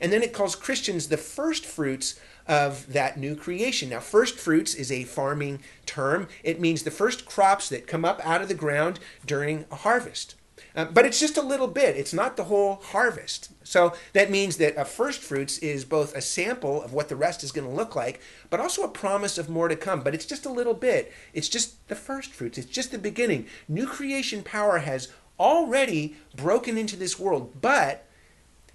And 0.00 0.12
then 0.12 0.22
it 0.22 0.32
calls 0.32 0.54
Christians 0.54 1.08
the 1.08 1.16
first 1.16 1.66
fruits 1.66 2.18
of 2.50 2.92
that 2.92 3.16
new 3.16 3.36
creation. 3.36 3.90
Now, 3.90 4.00
first 4.00 4.36
fruits 4.36 4.74
is 4.74 4.90
a 4.90 5.04
farming 5.04 5.60
term, 5.86 6.26
it 6.42 6.60
means 6.60 6.82
the 6.82 6.90
first 6.90 7.24
crops 7.24 7.68
that 7.68 7.86
come 7.86 8.04
up 8.04 8.20
out 8.26 8.42
of 8.42 8.48
the 8.48 8.54
ground 8.54 8.98
during 9.24 9.66
a 9.70 9.76
harvest. 9.76 10.34
Uh, 10.74 10.84
but 10.84 11.04
it's 11.04 11.20
just 11.20 11.36
a 11.36 11.42
little 11.42 11.68
bit. 11.68 11.96
It's 11.96 12.12
not 12.12 12.36
the 12.36 12.44
whole 12.44 12.76
harvest. 12.76 13.50
So 13.64 13.94
that 14.12 14.30
means 14.30 14.56
that 14.56 14.76
a 14.76 14.84
first 14.84 15.20
fruits 15.20 15.58
is 15.58 15.84
both 15.84 16.14
a 16.14 16.20
sample 16.20 16.82
of 16.82 16.92
what 16.92 17.08
the 17.08 17.16
rest 17.16 17.44
is 17.44 17.52
going 17.52 17.68
to 17.68 17.74
look 17.74 17.94
like, 17.94 18.20
but 18.50 18.60
also 18.60 18.82
a 18.82 18.88
promise 18.88 19.38
of 19.38 19.48
more 19.48 19.68
to 19.68 19.76
come. 19.76 20.02
But 20.02 20.14
it's 20.14 20.26
just 20.26 20.46
a 20.46 20.52
little 20.52 20.74
bit. 20.74 21.12
It's 21.32 21.48
just 21.48 21.86
the 21.88 21.94
first 21.94 22.32
fruits. 22.32 22.58
It's 22.58 22.70
just 22.70 22.90
the 22.90 22.98
beginning. 22.98 23.46
New 23.68 23.86
creation 23.86 24.42
power 24.42 24.78
has 24.78 25.08
already 25.38 26.16
broken 26.36 26.76
into 26.76 26.96
this 26.96 27.18
world, 27.18 27.60
but 27.60 28.06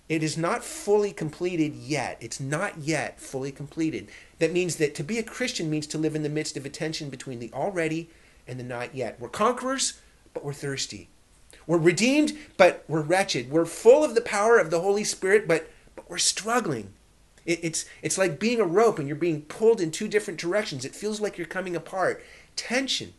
it 0.08 0.22
is 0.22 0.38
not 0.38 0.64
fully 0.64 1.12
completed 1.12 1.74
yet. 1.74 2.18
It's 2.22 2.40
not 2.40 2.78
yet 2.78 3.20
fully 3.20 3.52
completed. 3.52 4.10
That 4.40 4.54
means 4.54 4.76
that 4.76 4.94
to 4.96 5.04
be 5.04 5.18
a 5.18 5.24
Christian 5.24 5.70
means 5.70 5.88
to 5.88 5.98
live 5.98 6.16
in 6.16 6.24
the 6.24 6.30
midst 6.30 6.58
of 6.58 6.66
a 6.66 6.70
tension 6.70 7.10
between 7.10 7.40
the 7.40 7.52
already 7.54 8.10
and 8.48 8.60
the 8.60 8.64
not 8.64 8.94
yet. 8.94 9.20
We're 9.20 9.30
conquerors, 9.30 10.00
but 10.34 10.46
we're 10.46 10.54
thirsty. 10.54 11.10
We're 11.66 11.80
redeemed, 11.80 12.34
but 12.58 12.84
we're 12.88 13.02
wretched. 13.02 13.50
We're 13.50 13.66
full 13.66 14.04
of 14.04 14.14
the 14.14 14.22
power 14.22 14.60
of 14.60 14.70
the 14.70 14.82
Holy 14.82 15.04
Spirit, 15.04 15.48
but, 15.48 15.72
but 15.96 16.08
we're 16.08 16.20
struggling. 16.20 16.94
It, 17.46 17.60
it's, 17.64 17.86
it's 18.04 18.18
like 18.20 18.40
being 18.40 18.62
a 18.62 18.66
rope 18.66 19.00
and 19.00 19.08
you're 19.08 19.18
being 19.18 19.42
pulled 19.44 19.82
in 19.82 19.90
two 19.90 20.08
different 20.08 20.40
directions. 20.40 20.86
It 20.86 20.94
feels 20.94 21.20
like 21.20 21.40
you're 21.40 21.48
coming 21.48 21.76
apart. 21.76 22.24
Tension. 22.56 23.14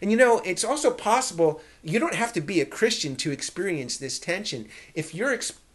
And 0.00 0.10
you 0.10 0.16
know, 0.16 0.40
it's 0.44 0.64
also 0.64 0.90
possible 0.90 1.60
you 1.82 1.98
don't 1.98 2.14
have 2.14 2.32
to 2.34 2.40
be 2.40 2.60
a 2.60 2.66
Christian 2.66 3.16
to 3.16 3.32
experience 3.32 3.96
this 3.96 4.18
tension. 4.18 4.68
If 4.94 5.14
you're 5.14 5.32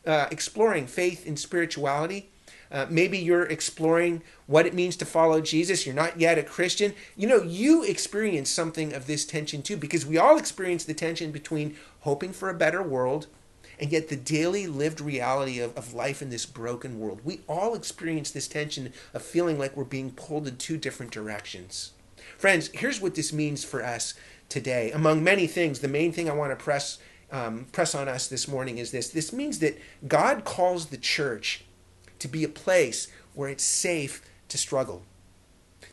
uh, 0.07 0.27
exploring 0.31 0.87
faith 0.87 1.27
and 1.27 1.37
spirituality, 1.37 2.29
uh, 2.71 2.85
maybe 2.89 3.17
you're 3.17 3.45
exploring 3.45 4.21
what 4.45 4.65
it 4.65 4.73
means 4.73 4.95
to 4.97 5.05
follow 5.05 5.39
Jesus. 5.41 5.85
You're 5.85 5.95
not 5.95 6.19
yet 6.19 6.37
a 6.37 6.43
Christian. 6.43 6.93
You 7.15 7.27
know, 7.27 7.41
you 7.41 7.83
experience 7.83 8.49
something 8.49 8.93
of 8.93 9.07
this 9.07 9.25
tension 9.25 9.61
too, 9.61 9.77
because 9.77 10.05
we 10.05 10.17
all 10.17 10.37
experience 10.37 10.83
the 10.83 10.93
tension 10.93 11.31
between 11.31 11.75
hoping 12.01 12.33
for 12.33 12.49
a 12.49 12.53
better 12.53 12.81
world 12.81 13.27
and 13.79 13.91
yet 13.91 14.09
the 14.09 14.15
daily 14.15 14.65
lived 14.65 14.99
reality 14.99 15.59
of, 15.59 15.75
of 15.77 15.93
life 15.93 16.21
in 16.21 16.29
this 16.29 16.45
broken 16.45 16.99
world. 16.99 17.21
We 17.23 17.41
all 17.47 17.75
experience 17.75 18.31
this 18.31 18.47
tension 18.47 18.91
of 19.13 19.21
feeling 19.21 19.59
like 19.59 19.77
we're 19.77 19.83
being 19.83 20.11
pulled 20.11 20.47
in 20.47 20.57
two 20.57 20.77
different 20.77 21.11
directions. 21.11 21.91
Friends, 22.37 22.69
here's 22.73 22.99
what 22.99 23.15
this 23.15 23.31
means 23.31 23.63
for 23.63 23.83
us 23.83 24.15
today. 24.49 24.91
Among 24.91 25.23
many 25.23 25.47
things, 25.47 25.79
the 25.79 25.87
main 25.87 26.11
thing 26.11 26.29
I 26.29 26.33
want 26.33 26.57
to 26.57 26.63
press 26.63 26.97
um, 27.31 27.67
press 27.71 27.93
on 27.93 28.07
us 28.07 28.27
this 28.27 28.47
morning 28.47 28.77
is 28.77 28.91
this. 28.91 29.09
This 29.09 29.33
means 29.33 29.59
that 29.59 29.77
God 30.07 30.43
calls 30.43 30.87
the 30.87 30.97
church 30.97 31.65
to 32.19 32.27
be 32.27 32.43
a 32.43 32.49
place 32.49 33.07
where 33.33 33.49
it's 33.49 33.63
safe 33.63 34.21
to 34.49 34.57
struggle. 34.57 35.03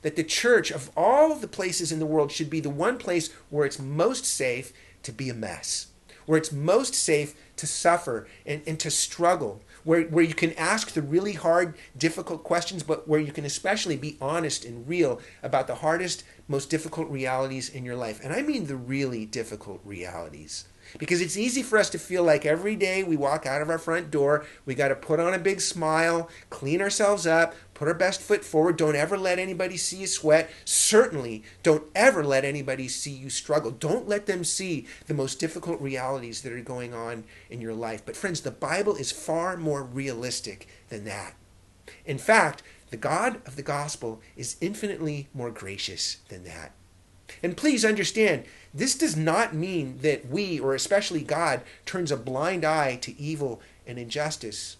That 0.02 0.16
the 0.16 0.24
church, 0.24 0.70
of 0.70 0.90
all 0.96 1.34
the 1.34 1.48
places 1.48 1.90
in 1.90 1.98
the 1.98 2.06
world, 2.06 2.30
should 2.30 2.50
be 2.50 2.60
the 2.60 2.70
one 2.70 2.98
place 2.98 3.32
where 3.50 3.66
it's 3.66 3.78
most 3.78 4.24
safe 4.24 4.72
to 5.02 5.12
be 5.12 5.28
a 5.28 5.34
mess, 5.34 5.88
where 6.26 6.38
it's 6.38 6.52
most 6.52 6.94
safe 6.94 7.34
to 7.56 7.66
suffer 7.66 8.26
and, 8.46 8.62
and 8.66 8.78
to 8.80 8.90
struggle, 8.90 9.62
where, 9.82 10.02
where 10.04 10.24
you 10.24 10.34
can 10.34 10.52
ask 10.54 10.92
the 10.92 11.02
really 11.02 11.32
hard, 11.32 11.74
difficult 11.96 12.44
questions, 12.44 12.82
but 12.82 13.08
where 13.08 13.20
you 13.20 13.32
can 13.32 13.44
especially 13.44 13.96
be 13.96 14.16
honest 14.20 14.64
and 14.64 14.88
real 14.88 15.20
about 15.42 15.66
the 15.66 15.76
hardest, 15.76 16.24
most 16.48 16.70
difficult 16.70 17.10
realities 17.10 17.68
in 17.68 17.84
your 17.84 17.96
life. 17.96 18.20
And 18.22 18.32
I 18.32 18.42
mean 18.42 18.66
the 18.66 18.76
really 18.76 19.26
difficult 19.26 19.80
realities. 19.84 20.66
Because 20.98 21.20
it's 21.20 21.36
easy 21.36 21.62
for 21.62 21.78
us 21.78 21.90
to 21.90 21.98
feel 21.98 22.22
like 22.22 22.46
every 22.46 22.76
day 22.76 23.02
we 23.02 23.16
walk 23.16 23.46
out 23.46 23.62
of 23.62 23.70
our 23.70 23.78
front 23.78 24.10
door, 24.10 24.44
we 24.64 24.74
got 24.74 24.88
to 24.88 24.94
put 24.94 25.20
on 25.20 25.34
a 25.34 25.38
big 25.38 25.60
smile, 25.60 26.28
clean 26.50 26.80
ourselves 26.80 27.26
up, 27.26 27.54
put 27.74 27.88
our 27.88 27.94
best 27.94 28.20
foot 28.20 28.44
forward. 28.44 28.76
Don't 28.76 28.94
ever 28.94 29.18
let 29.18 29.38
anybody 29.38 29.76
see 29.76 29.98
you 29.98 30.06
sweat. 30.06 30.50
Certainly, 30.64 31.42
don't 31.62 31.84
ever 31.94 32.24
let 32.24 32.44
anybody 32.44 32.88
see 32.88 33.10
you 33.10 33.28
struggle. 33.30 33.70
Don't 33.70 34.08
let 34.08 34.26
them 34.26 34.44
see 34.44 34.86
the 35.06 35.14
most 35.14 35.40
difficult 35.40 35.80
realities 35.80 36.42
that 36.42 36.52
are 36.52 36.60
going 36.60 36.94
on 36.94 37.24
in 37.50 37.60
your 37.60 37.74
life. 37.74 38.04
But, 38.04 38.16
friends, 38.16 38.40
the 38.40 38.50
Bible 38.50 38.94
is 38.94 39.10
far 39.10 39.56
more 39.56 39.82
realistic 39.82 40.68
than 40.88 41.04
that. 41.04 41.34
In 42.06 42.18
fact, 42.18 42.62
the 42.90 42.96
God 42.96 43.40
of 43.46 43.56
the 43.56 43.62
gospel 43.62 44.20
is 44.36 44.56
infinitely 44.60 45.28
more 45.34 45.50
gracious 45.50 46.18
than 46.28 46.44
that. 46.44 46.72
And 47.42 47.56
please 47.56 47.84
understand, 47.84 48.44
this 48.72 48.96
does 48.96 49.16
not 49.16 49.54
mean 49.54 49.98
that 50.02 50.26
we, 50.28 50.58
or 50.58 50.74
especially 50.74 51.22
God, 51.22 51.62
turns 51.86 52.10
a 52.10 52.16
blind 52.16 52.64
eye 52.64 52.96
to 52.96 53.18
evil 53.20 53.60
and 53.86 53.98
injustice. 53.98 54.76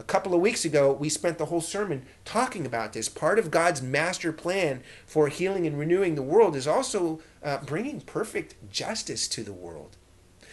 A 0.00 0.04
couple 0.04 0.34
of 0.34 0.40
weeks 0.40 0.64
ago, 0.64 0.92
we 0.92 1.08
spent 1.08 1.38
the 1.38 1.46
whole 1.46 1.60
sermon 1.60 2.06
talking 2.24 2.64
about 2.64 2.92
this. 2.92 3.08
Part 3.08 3.38
of 3.38 3.50
God's 3.50 3.82
master 3.82 4.32
plan 4.32 4.82
for 5.06 5.28
healing 5.28 5.66
and 5.66 5.78
renewing 5.78 6.14
the 6.14 6.22
world 6.22 6.54
is 6.54 6.68
also 6.68 7.20
uh, 7.42 7.58
bringing 7.58 8.00
perfect 8.00 8.54
justice 8.70 9.26
to 9.28 9.42
the 9.42 9.52
world. 9.52 9.96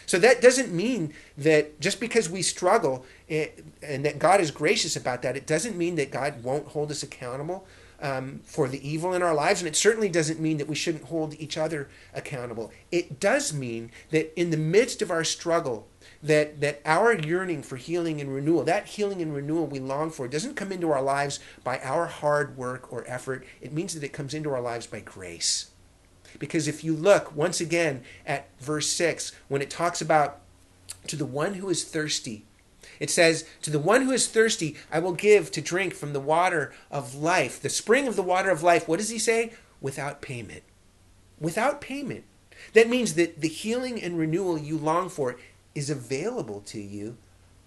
So 0.08 0.20
that 0.20 0.41
doesn't 0.41 0.72
mean 0.72 1.13
that 1.38 1.80
just 1.80 2.00
because 2.00 2.30
we 2.30 2.41
struggle 2.41 3.06
eh, 3.30 3.48
and 3.82 4.06
that 4.06 4.20
God 4.20 4.39
is 4.39 4.52
gracious 4.52 4.96
about 4.96 5.22
that, 5.24 5.36
it 5.36 5.48
doesn't 5.48 5.78
mean 5.78 5.96
that 5.96 6.12
God 6.12 6.44
won't 6.44 6.70
hold 6.70 6.91
us 6.91 7.04
accountable 7.04 7.68
um, 8.01 8.41
for 8.43 8.67
the 8.67 8.88
evil 8.88 9.13
in 9.13 9.21
our 9.21 9.34
lives, 9.34 9.62
and 9.62 9.67
it 9.67 9.75
certainly 9.75 10.10
doesn't 10.10 10.39
mean 10.39 10.58
that 10.58 10.67
we 10.67 10.75
shouldn't 10.75 11.05
hold 11.05 11.39
each 11.39 11.58
other 11.58 11.89
accountable. 12.13 12.71
It 12.91 13.19
does 13.19 13.53
mean 13.53 13.91
that 14.12 14.38
in 14.39 14.49
the 14.49 14.58
midst 14.58 15.01
of 15.01 15.12
our 15.12 15.23
struggle, 15.23 15.88
that 16.21 16.62
that 16.62 16.81
our 16.86 17.13
yearning 17.13 17.63
for 17.63 17.77
healing 17.77 18.19
and 18.19 18.34
renewal, 18.34 18.63
that 18.63 18.88
healing 18.88 19.21
and 19.21 19.36
renewal 19.36 19.65
we 19.65 19.79
long 19.79 20.12
for, 20.12 20.27
doesn't 20.27 20.55
come 20.55 20.71
into 20.71 20.91
our 20.91 21.01
lives 21.01 21.39
by 21.63 21.79
our 21.79 22.05
hard 22.08 22.58
work 22.58 22.91
or 22.91 23.03
effort. 23.08 23.45
It 23.62 23.73
means 23.73 23.93
that 23.93 24.03
it 24.03 24.13
comes 24.13 24.34
into 24.34 24.51
our 24.51 24.62
lives 24.62 24.88
by 24.88 24.99
grace. 24.99 25.71
Because 26.38 26.67
if 26.67 26.84
you 26.84 26.95
look 26.95 27.36
once 27.36 27.62
again 27.62 28.03
at 28.25 28.49
verse 28.60 28.89
6, 28.89 29.31
when 29.47 29.62
it 29.62 29.69
talks 29.69 30.01
about 30.01 30.41
to 31.08 31.15
the 31.15 31.25
one 31.25 31.55
who 31.55 31.69
is 31.69 31.84
thirsty, 31.84 32.45
it 32.99 33.10
says, 33.10 33.45
To 33.62 33.69
the 33.69 33.79
one 33.79 34.03
who 34.03 34.12
is 34.12 34.27
thirsty, 34.27 34.75
I 34.91 34.99
will 34.99 35.13
give 35.13 35.51
to 35.51 35.62
drink 35.62 35.93
from 35.93 36.13
the 36.13 36.19
water 36.19 36.73
of 36.91 37.15
life, 37.15 37.62
the 37.62 37.69
spring 37.69 38.08
of 38.08 38.15
the 38.15 38.23
water 38.23 38.49
of 38.49 38.63
life. 38.63 38.88
What 38.88 38.99
does 38.99 39.10
he 39.10 39.19
say? 39.19 39.53
Without 39.81 40.21
payment. 40.21 40.63
Without 41.39 41.81
payment. 41.81 42.23
That 42.73 42.89
means 42.89 43.15
that 43.15 43.41
the 43.41 43.47
healing 43.47 44.01
and 44.01 44.17
renewal 44.17 44.58
you 44.58 44.77
long 44.77 45.10
for 45.10 45.38
is 45.73 45.89
available 45.89 46.62
to 46.62 46.79
you, 46.79 47.17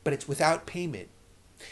but 0.04 0.12
it's 0.12 0.28
without 0.28 0.66
payment. 0.66 1.08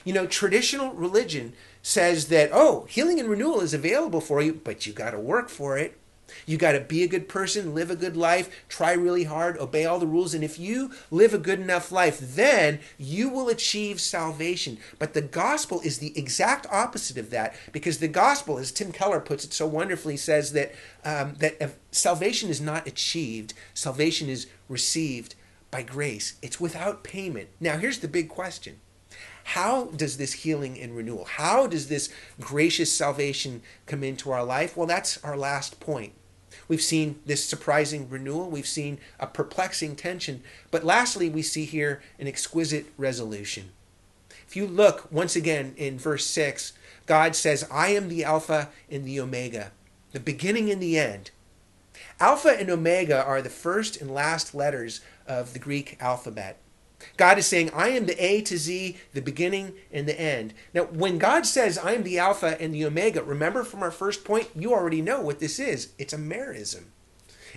You 0.05 0.13
know, 0.13 0.27
traditional 0.27 0.93
religion 0.93 1.53
says 1.83 2.29
that, 2.29 2.51
oh, 2.53 2.87
healing 2.89 3.21
and 3.21 3.29
renewal 3.29 3.61
is 3.61 3.73
available 3.73 4.21
for 4.21 4.43
you, 4.43 4.61
but 4.65 4.87
you 4.87 4.93
got 4.93 5.13
to 5.13 5.21
work 5.21 5.49
for 5.49 5.79
it. 5.79 5.99
You 6.45 6.57
got 6.57 6.73
to 6.73 6.81
be 6.81 7.03
a 7.03 7.09
good 7.09 7.29
person, 7.29 7.75
live 7.75 7.91
a 7.91 7.97
good 7.97 8.17
life, 8.17 8.65
try 8.69 8.93
really 8.93 9.25
hard, 9.25 9.59
obey 9.59 9.85
all 9.85 9.99
the 9.99 10.07
rules. 10.07 10.35
And 10.35 10.45
if 10.45 10.59
you 10.59 10.93
live 11.11 11.35
a 11.35 11.39
good 11.39 11.61
enough 11.61 11.93
life, 11.93 12.19
then 12.21 12.81
you 12.99 13.29
will 13.29 13.49
achieve 13.49 14.01
salvation. 14.01 14.79
But 14.99 15.15
the 15.15 15.23
gospel 15.23 15.81
is 15.81 15.99
the 15.99 16.17
exact 16.19 16.67
opposite 16.71 17.19
of 17.19 17.31
that 17.31 17.55
because 17.73 17.99
the 17.99 18.09
gospel, 18.09 18.59
as 18.59 18.73
Tim 18.73 18.93
Keller 18.93 19.21
puts 19.21 19.45
it 19.45 19.53
so 19.53 19.67
wonderfully, 19.67 20.17
says 20.17 20.53
that, 20.53 20.75
um, 21.05 21.35
that 21.39 21.77
salvation 21.91 22.51
is 22.51 22.61
not 22.61 22.87
achieved, 22.87 23.55
salvation 23.75 24.29
is 24.29 24.47
received 24.69 25.35
by 25.71 25.83
grace. 25.83 26.35
It's 26.43 26.61
without 26.61 27.05
payment. 27.05 27.49
Now, 27.61 27.77
here's 27.79 27.99
the 27.99 28.09
big 28.09 28.29
question 28.29 28.81
how 29.47 29.85
does 29.85 30.17
this 30.17 30.33
healing 30.33 30.77
and 30.77 30.97
renewal, 30.97 31.25
how 31.25 31.69
does 31.69 31.89
this 31.89 32.13
gracious 32.41 32.93
salvation 32.93 33.63
come 33.87 34.03
into 34.03 34.33
our 34.33 34.43
life? 34.43 34.77
Well, 34.77 34.89
that's 34.89 35.23
our 35.23 35.37
last 35.37 35.79
point. 35.79 36.15
We've 36.67 36.83
seen 36.83 37.21
this 37.25 37.45
surprising 37.45 38.09
renewal, 38.11 38.51
we've 38.51 38.67
seen 38.67 38.99
a 39.21 39.29
perplexing 39.29 39.95
tension, 39.95 40.43
but 40.73 40.83
lastly, 40.83 41.31
we 41.31 41.43
see 41.43 41.65
here 41.65 42.03
an 42.19 42.27
exquisite 42.27 42.87
resolution. 42.99 43.71
If 44.49 44.57
you 44.57 44.67
look 44.67 45.07
once 45.13 45.37
again 45.37 45.75
in 45.77 45.97
verse 45.97 46.27
6, 46.27 46.73
God 47.07 47.37
says, 47.37 47.69
I 47.71 47.91
am 47.91 48.09
the 48.09 48.25
Alpha 48.25 48.71
and 48.91 49.05
the 49.05 49.21
Omega, 49.21 49.71
the 50.11 50.19
beginning 50.19 50.73
and 50.73 50.83
the 50.83 50.99
end. 50.99 51.31
Alpha 52.19 52.49
and 52.49 52.69
Omega 52.69 53.25
are 53.25 53.41
the 53.41 53.49
first 53.49 54.01
and 54.01 54.11
last 54.11 54.57
letters 54.57 55.03
of 55.25 55.53
the 55.53 55.61
Greek 55.61 55.99
alphabet. 56.01 56.59
God 57.17 57.39
is 57.39 57.47
saying, 57.47 57.71
I 57.75 57.89
am 57.89 58.07
the 58.07 58.23
A 58.23 58.43
to 58.43 58.57
Z, 58.57 58.97
the 59.13 59.23
beginning 59.23 59.75
and 59.93 60.07
the 60.07 60.19
end. 60.21 60.55
Now, 60.75 60.85
when 60.85 61.19
God 61.19 61.47
says, 61.47 61.79
I 61.79 61.93
am 61.93 62.03
the 62.03 62.19
Alpha 62.19 62.61
and 62.61 62.75
the 62.75 62.85
Omega, 62.85 63.23
remember 63.23 63.65
from 63.65 63.83
our 63.83 63.91
first 63.91 64.25
point, 64.25 64.49
you 64.55 64.73
already 64.73 65.03
know 65.03 65.21
what 65.21 65.39
this 65.39 65.59
is. 65.59 65.93
It's 65.99 66.13
a 66.13 66.19
merism. 66.19 66.85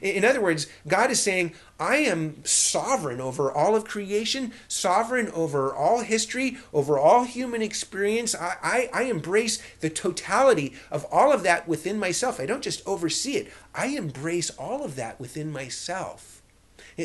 In 0.02 0.24
other 0.24 0.42
words, 0.42 0.68
God 0.88 1.12
is 1.12 1.22
saying, 1.22 1.54
I 1.80 1.98
am 1.98 2.44
sovereign 2.46 3.20
over 3.20 3.52
all 3.52 3.76
of 3.76 3.86
creation, 3.86 4.54
sovereign 4.68 5.30
over 5.30 5.74
all 5.74 6.02
history, 6.02 6.58
over 6.74 6.98
all 6.98 7.24
human 7.24 7.62
experience. 7.62 8.34
I, 8.34 8.56
I, 8.64 8.90
I, 8.94 9.04
embrace 9.04 9.62
the 9.82 9.90
totality 9.90 10.74
of 10.90 11.06
all 11.12 11.32
of 11.34 11.44
that 11.44 11.68
within 11.68 12.00
myself. 12.00 12.40
I 12.40 12.46
don't 12.46 12.64
just 12.64 12.86
oversee 12.88 13.34
it, 13.34 13.52
I 13.76 13.88
embrace 13.88 14.50
all 14.52 14.86
of 14.86 14.96
that 14.96 15.20
within 15.20 15.52
myself. 15.52 16.42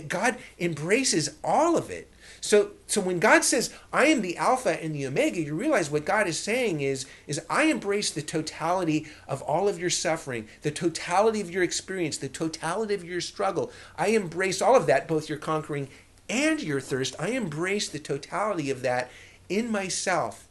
God 0.09 0.37
embraces 0.59 1.37
all 1.43 1.77
of 1.77 1.91
it. 1.91 2.11
So, 2.45 2.73
so 2.87 3.01
when 3.01 3.21
God 3.21 3.43
says, 3.43 3.73
I 3.91 4.05
am 4.09 4.21
the 4.21 4.37
Alpha 4.37 4.79
and 4.85 4.95
the 4.95 5.07
Omega, 5.07 5.41
you 5.41 5.55
realize 5.55 5.91
what 5.91 6.05
God 6.05 6.27
is 6.27 6.39
saying 6.39 6.83
is, 6.83 7.07
is 7.27 7.41
I 7.49 7.65
embrace 7.65 8.11
the 8.11 8.21
totality 8.21 9.07
of 9.27 9.41
all 9.41 9.67
of 9.67 9.79
your 9.79 9.89
suffering, 9.89 10.47
the 10.61 10.71
totality 10.71 11.41
of 11.41 11.51
your 11.51 11.63
experience, 11.63 12.19
the 12.19 12.29
totality 12.29 12.93
of 12.93 13.03
your 13.03 13.23
struggle. 13.23 13.73
I 13.97 14.09
embrace 14.09 14.61
all 14.61 14.77
of 14.77 14.85
that, 14.89 15.09
both 15.09 15.27
your 15.27 15.39
conquering 15.39 15.89
and 16.29 16.63
your 16.63 16.83
thirst. 16.83 17.17
I 17.19 17.29
embrace 17.29 17.89
the 17.89 17.99
totality 17.99 18.69
of 18.69 18.83
that 18.83 19.11
in 19.49 19.73
myself. 19.73 20.47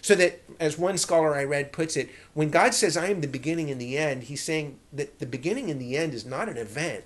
So 0.00 0.14
that, 0.14 0.40
as 0.58 0.78
one 0.78 0.96
scholar 0.96 1.34
I 1.34 1.44
read 1.44 1.72
puts 1.72 1.94
it, 1.98 2.08
when 2.32 2.48
God 2.48 2.72
says, 2.72 2.96
I 2.96 3.08
am 3.08 3.20
the 3.20 3.28
beginning 3.28 3.70
and 3.70 3.78
the 3.78 3.98
end, 3.98 4.24
he's 4.24 4.42
saying 4.42 4.78
that 4.94 5.18
the 5.18 5.26
beginning 5.26 5.70
and 5.70 5.78
the 5.78 5.98
end 5.98 6.14
is 6.14 6.24
not 6.24 6.48
an 6.48 6.56
event, 6.56 7.04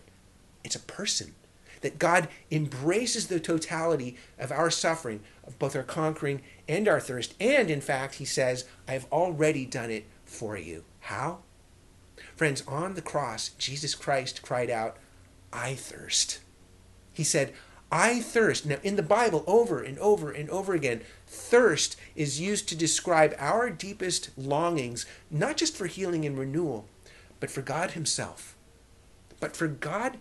it's 0.63 0.77
a 0.77 0.81
person 0.81 1.35
that 1.81 1.99
God 1.99 2.29
embraces 2.51 3.27
the 3.27 3.41
totality 3.41 4.17
of 4.39 4.53
our 4.53 4.71
suffering, 4.71 5.21
of 5.47 5.59
both 5.59 5.77
our 5.77 5.83
conquering 5.83 6.43
and 6.69 6.89
our 6.89 7.01
thirst. 7.01 7.35
And 7.41 7.71
in 7.71 7.81
fact, 7.81 8.17
he 8.17 8.25
says, 8.25 8.65
I 8.87 8.93
have 8.93 9.07
already 9.13 9.65
done 9.65 9.91
it 9.91 10.07
for 10.25 10.57
you. 10.57 10.85
How? 11.01 11.39
Friends, 12.37 12.63
on 12.69 12.95
the 12.95 13.03
cross, 13.03 13.51
Jesus 13.51 13.95
Christ 13.95 14.43
cried 14.43 14.71
out, 14.71 14.97
I 15.53 15.75
thirst. 15.75 16.41
He 17.13 17.25
said, 17.25 17.53
I 17.91 18.21
thirst. 18.21 18.67
Now, 18.67 18.77
in 18.83 18.97
the 18.97 19.03
Bible, 19.03 19.45
over 19.47 19.83
and 19.83 19.99
over 19.99 20.31
and 20.31 20.51
over 20.51 20.75
again, 20.75 21.01
thirst 21.27 21.97
is 22.15 22.41
used 22.41 22.69
to 22.69 22.77
describe 22.77 23.35
our 23.39 23.71
deepest 23.71 24.31
longings, 24.37 25.07
not 25.31 25.57
just 25.57 25.77
for 25.77 25.87
healing 25.87 26.27
and 26.27 26.39
renewal, 26.39 26.87
but 27.41 27.51
for 27.51 27.63
God 27.63 27.93
Himself. 27.93 28.55
But 29.41 29.57
for 29.57 29.69
God 29.69 30.19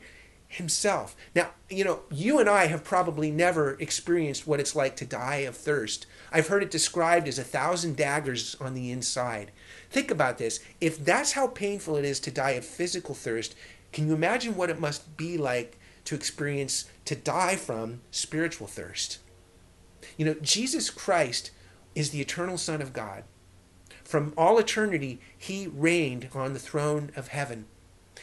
himself. 0.48 1.16
Now, 1.36 1.50
you 1.70 1.84
know, 1.84 2.02
you 2.10 2.40
and 2.40 2.50
I 2.50 2.68
have 2.68 2.84
probably 2.84 3.32
never 3.32 3.74
experienced 3.80 4.48
what 4.48 4.60
it's 4.60 4.76
like 4.76 4.96
to 4.98 5.06
die 5.06 5.38
of 5.38 5.58
thirst. 5.58 6.06
I've 6.32 6.48
heard 6.48 6.64
it 6.64 6.72
described 6.72 7.28
as 7.28 7.38
a 7.38 7.44
thousand 7.44 7.98
daggers 7.98 8.56
on 8.60 8.74
the 8.74 8.92
inside. 8.92 9.52
Think 9.90 10.10
about 10.10 10.38
this. 10.38 10.60
If 10.80 11.04
that's 11.04 11.34
how 11.34 11.48
painful 11.48 11.98
it 11.98 12.06
is 12.06 12.20
to 12.22 12.32
die 12.32 12.52
of 12.52 12.66
physical 12.66 13.14
thirst, 13.14 13.56
can 13.92 14.08
you 14.08 14.14
imagine 14.14 14.56
what 14.56 14.70
it 14.70 14.80
must 14.80 15.18
be 15.18 15.38
like 15.38 15.78
to 16.06 16.16
experience, 16.16 16.86
to 17.06 17.16
die 17.16 17.56
from 17.56 18.02
spiritual 18.12 18.68
thirst? 18.68 19.20
You 20.16 20.26
know, 20.26 20.36
Jesus 20.42 20.90
Christ 20.90 21.52
is 21.96 22.12
the 22.12 22.22
eternal 22.22 22.58
Son 22.58 22.82
of 22.82 22.94
God. 22.94 23.24
From 24.04 24.34
all 24.38 24.58
eternity, 24.58 25.20
he 25.38 25.68
reigned 25.68 26.30
on 26.34 26.54
the 26.54 26.60
throne 26.60 27.12
of 27.16 27.30
heaven. 27.30 27.66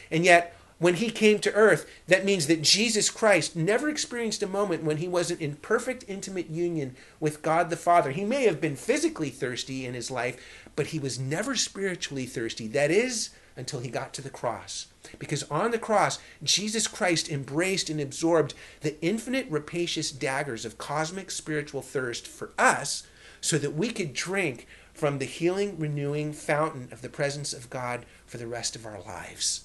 And 0.09 0.25
yet, 0.25 0.55
when 0.77 0.95
he 0.95 1.09
came 1.09 1.39
to 1.39 1.53
earth, 1.53 1.89
that 2.07 2.25
means 2.25 2.47
that 2.47 2.61
Jesus 2.61 3.09
Christ 3.09 3.55
never 3.55 3.87
experienced 3.87 4.43
a 4.43 4.47
moment 4.47 4.83
when 4.83 4.97
he 4.97 5.07
wasn't 5.07 5.39
in 5.39 5.55
perfect 5.55 6.03
intimate 6.07 6.49
union 6.49 6.95
with 7.19 7.41
God 7.41 7.69
the 7.69 7.77
Father. 7.77 8.11
He 8.11 8.25
may 8.25 8.43
have 8.43 8.59
been 8.59 8.75
physically 8.75 9.29
thirsty 9.29 9.85
in 9.85 9.93
his 9.93 10.11
life, 10.11 10.37
but 10.75 10.87
he 10.87 10.99
was 10.99 11.17
never 11.17 11.55
spiritually 11.55 12.25
thirsty. 12.25 12.67
That 12.67 12.91
is, 12.91 13.29
until 13.55 13.79
he 13.79 13.89
got 13.89 14.13
to 14.13 14.21
the 14.21 14.29
cross. 14.29 14.87
Because 15.17 15.43
on 15.43 15.71
the 15.71 15.79
cross, 15.79 16.19
Jesus 16.43 16.87
Christ 16.87 17.29
embraced 17.29 17.89
and 17.89 18.01
absorbed 18.01 18.53
the 18.81 19.01
infinite 19.01 19.47
rapacious 19.49 20.11
daggers 20.11 20.65
of 20.65 20.77
cosmic 20.77 21.31
spiritual 21.31 21.81
thirst 21.81 22.27
for 22.27 22.51
us 22.57 23.07
so 23.39 23.57
that 23.57 23.75
we 23.75 23.91
could 23.91 24.13
drink 24.13 24.67
from 24.93 25.19
the 25.19 25.25
healing, 25.25 25.77
renewing 25.77 26.33
fountain 26.33 26.89
of 26.91 27.01
the 27.01 27.09
presence 27.09 27.53
of 27.53 27.69
God 27.69 28.05
for 28.25 28.37
the 28.37 28.47
rest 28.47 28.75
of 28.75 28.85
our 28.85 28.99
lives. 29.01 29.64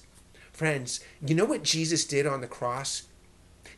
Friends, 0.61 0.99
you 1.25 1.33
know 1.33 1.45
what 1.45 1.63
Jesus 1.63 2.05
did 2.05 2.27
on 2.27 2.41
the 2.41 2.47
cross? 2.47 3.07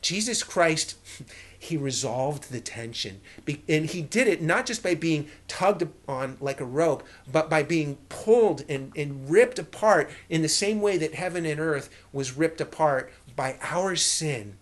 Jesus 0.02 0.43
Christ, 0.43 0.98
he 1.58 1.78
resolved 1.78 2.52
the 2.52 2.60
tension. 2.60 3.22
And 3.69 3.86
he 3.86 4.02
did 4.02 4.28
it 4.28 4.41
not 4.41 4.65
just 4.65 4.84
by 4.84 4.93
being 4.93 5.30
tugged 5.48 5.88
on 6.10 6.36
like 6.41 6.60
a 6.60 6.65
rope, 6.65 7.04
but 7.32 7.50
by 7.50 7.63
being 7.63 8.00
pulled 8.10 8.65
and, 8.67 8.91
and 8.98 9.30
ripped 9.30 9.60
apart 9.60 10.12
in 10.28 10.41
the 10.41 10.50
same 10.50 10.82
way 10.82 10.98
that 10.98 11.13
heaven 11.13 11.46
and 11.46 11.58
earth 11.58 11.89
was 12.12 12.36
ripped 12.36 12.60
apart 12.60 13.13
by 13.34 13.58
our 13.62 13.96
sin. 13.96 14.58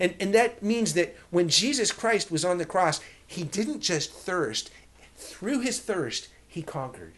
And, 0.00 0.16
and 0.18 0.34
that 0.34 0.60
means 0.60 0.94
that 0.94 1.14
when 1.30 1.48
Jesus 1.48 1.92
Christ 1.92 2.32
was 2.32 2.44
on 2.44 2.58
the 2.58 2.66
cross, 2.66 3.00
he 3.24 3.44
didn't 3.44 3.78
just 3.78 4.12
thirst. 4.12 4.72
Through 5.14 5.60
his 5.60 5.78
thirst, 5.78 6.30
he 6.48 6.62
conquered. 6.62 7.12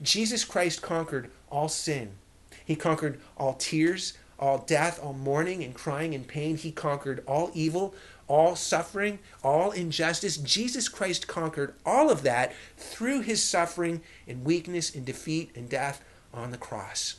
Jesus 0.00 0.42
Christ 0.42 0.80
conquered 0.80 1.30
all 1.50 1.68
sin 1.68 2.12
he 2.64 2.76
conquered 2.76 3.20
all 3.36 3.54
tears, 3.54 4.14
all 4.38 4.58
death, 4.58 5.00
all 5.02 5.12
mourning 5.12 5.62
and 5.62 5.74
crying 5.74 6.14
and 6.14 6.26
pain. 6.26 6.56
He 6.56 6.72
conquered 6.72 7.22
all 7.26 7.50
evil, 7.54 7.94
all 8.26 8.56
suffering, 8.56 9.18
all 9.42 9.70
injustice. 9.70 10.36
Jesus 10.36 10.88
Christ 10.88 11.26
conquered 11.26 11.74
all 11.84 12.10
of 12.10 12.22
that 12.22 12.52
through 12.76 13.20
his 13.20 13.42
suffering 13.42 14.02
and 14.26 14.44
weakness 14.44 14.94
and 14.94 15.04
defeat 15.04 15.50
and 15.54 15.68
death 15.68 16.02
on 16.32 16.50
the 16.50 16.58
cross. 16.58 17.16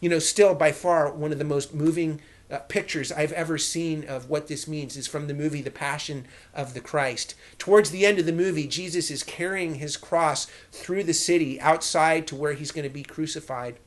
You 0.00 0.08
know, 0.08 0.18
still 0.18 0.54
by 0.54 0.72
far 0.72 1.10
one 1.12 1.32
of 1.32 1.38
the 1.38 1.44
most 1.44 1.74
moving 1.74 2.20
uh, 2.50 2.58
pictures 2.58 3.10
I've 3.10 3.32
ever 3.32 3.56
seen 3.56 4.04
of 4.04 4.28
what 4.28 4.46
this 4.46 4.68
means 4.68 4.96
is 4.96 5.06
from 5.06 5.26
the 5.26 5.34
movie 5.34 5.62
The 5.62 5.70
Passion 5.70 6.26
of 6.54 6.74
the 6.74 6.80
Christ. 6.80 7.34
Towards 7.58 7.90
the 7.90 8.04
end 8.04 8.18
of 8.18 8.26
the 8.26 8.32
movie, 8.32 8.66
Jesus 8.66 9.10
is 9.10 9.22
carrying 9.22 9.76
his 9.76 9.96
cross 9.96 10.46
through 10.70 11.04
the 11.04 11.14
city 11.14 11.58
outside 11.60 12.26
to 12.26 12.36
where 12.36 12.52
he's 12.52 12.70
going 12.70 12.86
to 12.86 12.92
be 12.92 13.02
crucified. 13.02 13.78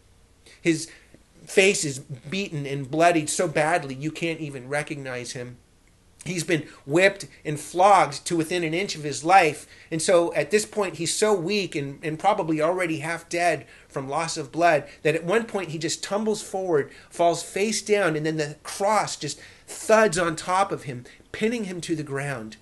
His 0.65 0.89
face 1.45 1.85
is 1.85 1.99
beaten 1.99 2.65
and 2.65 2.89
bloodied 2.89 3.29
so 3.29 3.47
badly 3.47 3.93
you 3.93 4.09
can't 4.09 4.39
even 4.39 4.67
recognize 4.67 5.33
him. 5.33 5.57
He's 6.25 6.43
been 6.43 6.67
whipped 6.87 7.27
and 7.45 7.59
flogged 7.59 8.25
to 8.25 8.35
within 8.35 8.63
an 8.63 8.73
inch 8.73 8.95
of 8.95 9.03
his 9.03 9.23
life. 9.23 9.67
And 9.91 10.01
so 10.01 10.33
at 10.33 10.49
this 10.49 10.65
point, 10.65 10.95
he's 10.95 11.13
so 11.13 11.35
weak 11.35 11.75
and, 11.75 12.03
and 12.03 12.17
probably 12.17 12.63
already 12.63 12.97
half 12.97 13.29
dead 13.29 13.67
from 13.87 14.09
loss 14.09 14.37
of 14.37 14.51
blood 14.51 14.85
that 15.03 15.13
at 15.13 15.23
one 15.23 15.45
point 15.45 15.69
he 15.69 15.77
just 15.77 16.03
tumbles 16.03 16.41
forward, 16.41 16.89
falls 17.11 17.43
face 17.43 17.83
down, 17.83 18.15
and 18.15 18.25
then 18.25 18.37
the 18.37 18.55
cross 18.63 19.15
just 19.15 19.39
thuds 19.67 20.17
on 20.17 20.35
top 20.35 20.71
of 20.71 20.85
him, 20.85 21.05
pinning 21.31 21.65
him 21.65 21.79
to 21.81 21.95
the 21.95 22.01
ground. 22.01 22.57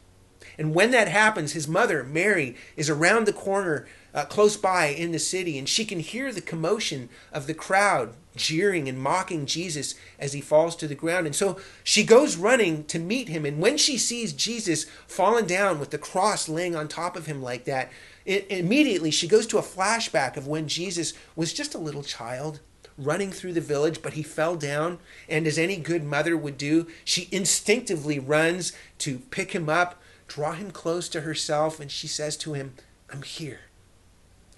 And 0.58 0.74
when 0.74 0.92
that 0.92 1.08
happens, 1.08 1.54
his 1.54 1.68
mother, 1.68 2.04
Mary, 2.04 2.56
is 2.76 2.90
around 2.90 3.26
the 3.26 3.34
corner 3.34 3.88
uh, 4.14 4.26
close 4.26 4.58
by 4.58 4.88
in 4.88 5.12
the 5.12 5.20
city, 5.20 5.58
and 5.58 5.68
she 5.68 5.86
can 5.86 6.00
hear 6.00 6.32
the 6.32 6.42
commotion 6.42 7.10
of 7.32 7.48
the 7.48 7.54
crowd 7.54 8.14
jeering 8.36 8.88
and 8.90 8.98
mocking 8.98 9.46
Jesus 9.46 9.96
as 10.20 10.34
he 10.34 10.42
falls 10.42 10.76
to 10.78 10.88
the 10.88 10.96
ground. 10.96 11.26
And 11.26 11.36
so 11.36 11.60
she 11.84 12.04
goes 12.04 12.36
running 12.36 12.84
to 12.86 13.00
meet 13.00 13.30
him. 13.30 13.46
And 13.46 13.60
when 13.60 13.78
she 13.78 13.98
sees 13.98 14.34
Jesus 14.34 14.86
fallen 15.08 15.46
down 15.46 15.80
with 15.80 15.92
the 15.92 15.98
cross 15.98 16.50
laying 16.50 16.76
on 16.76 16.88
top 16.88 17.16
of 17.16 17.26
him 17.26 17.42
like 17.42 17.66
that, 17.66 17.92
it, 18.26 18.48
immediately 18.50 19.12
she 19.12 19.28
goes 19.28 19.46
to 19.48 19.58
a 19.58 19.64
flashback 19.64 20.38
of 20.38 20.48
when 20.48 20.68
Jesus 20.68 21.14
was 21.36 21.54
just 21.54 21.76
a 21.76 21.80
little 21.80 22.04
child 22.04 22.60
running 22.98 23.32
through 23.32 23.54
the 23.54 23.62
village, 23.62 24.02
but 24.02 24.14
he 24.14 24.24
fell 24.24 24.56
down. 24.56 25.00
And 25.28 25.48
as 25.48 25.58
any 25.58 25.78
good 25.78 26.04
mother 26.04 26.38
would 26.38 26.58
do, 26.58 26.88
she 27.04 27.28
instinctively 27.32 28.20
runs 28.20 28.74
to 29.00 29.20
pick 29.20 29.52
him 29.52 29.68
up, 29.68 30.02
draw 30.34 30.54
him 30.54 30.72
close 30.72 31.08
to 31.10 31.22
herself, 31.22 31.80
and 31.80 31.92
she 31.92 32.08
says 32.08 32.36
to 32.36 32.54
him, 32.54 32.74
I'm 33.12 33.22
here. 33.22 33.60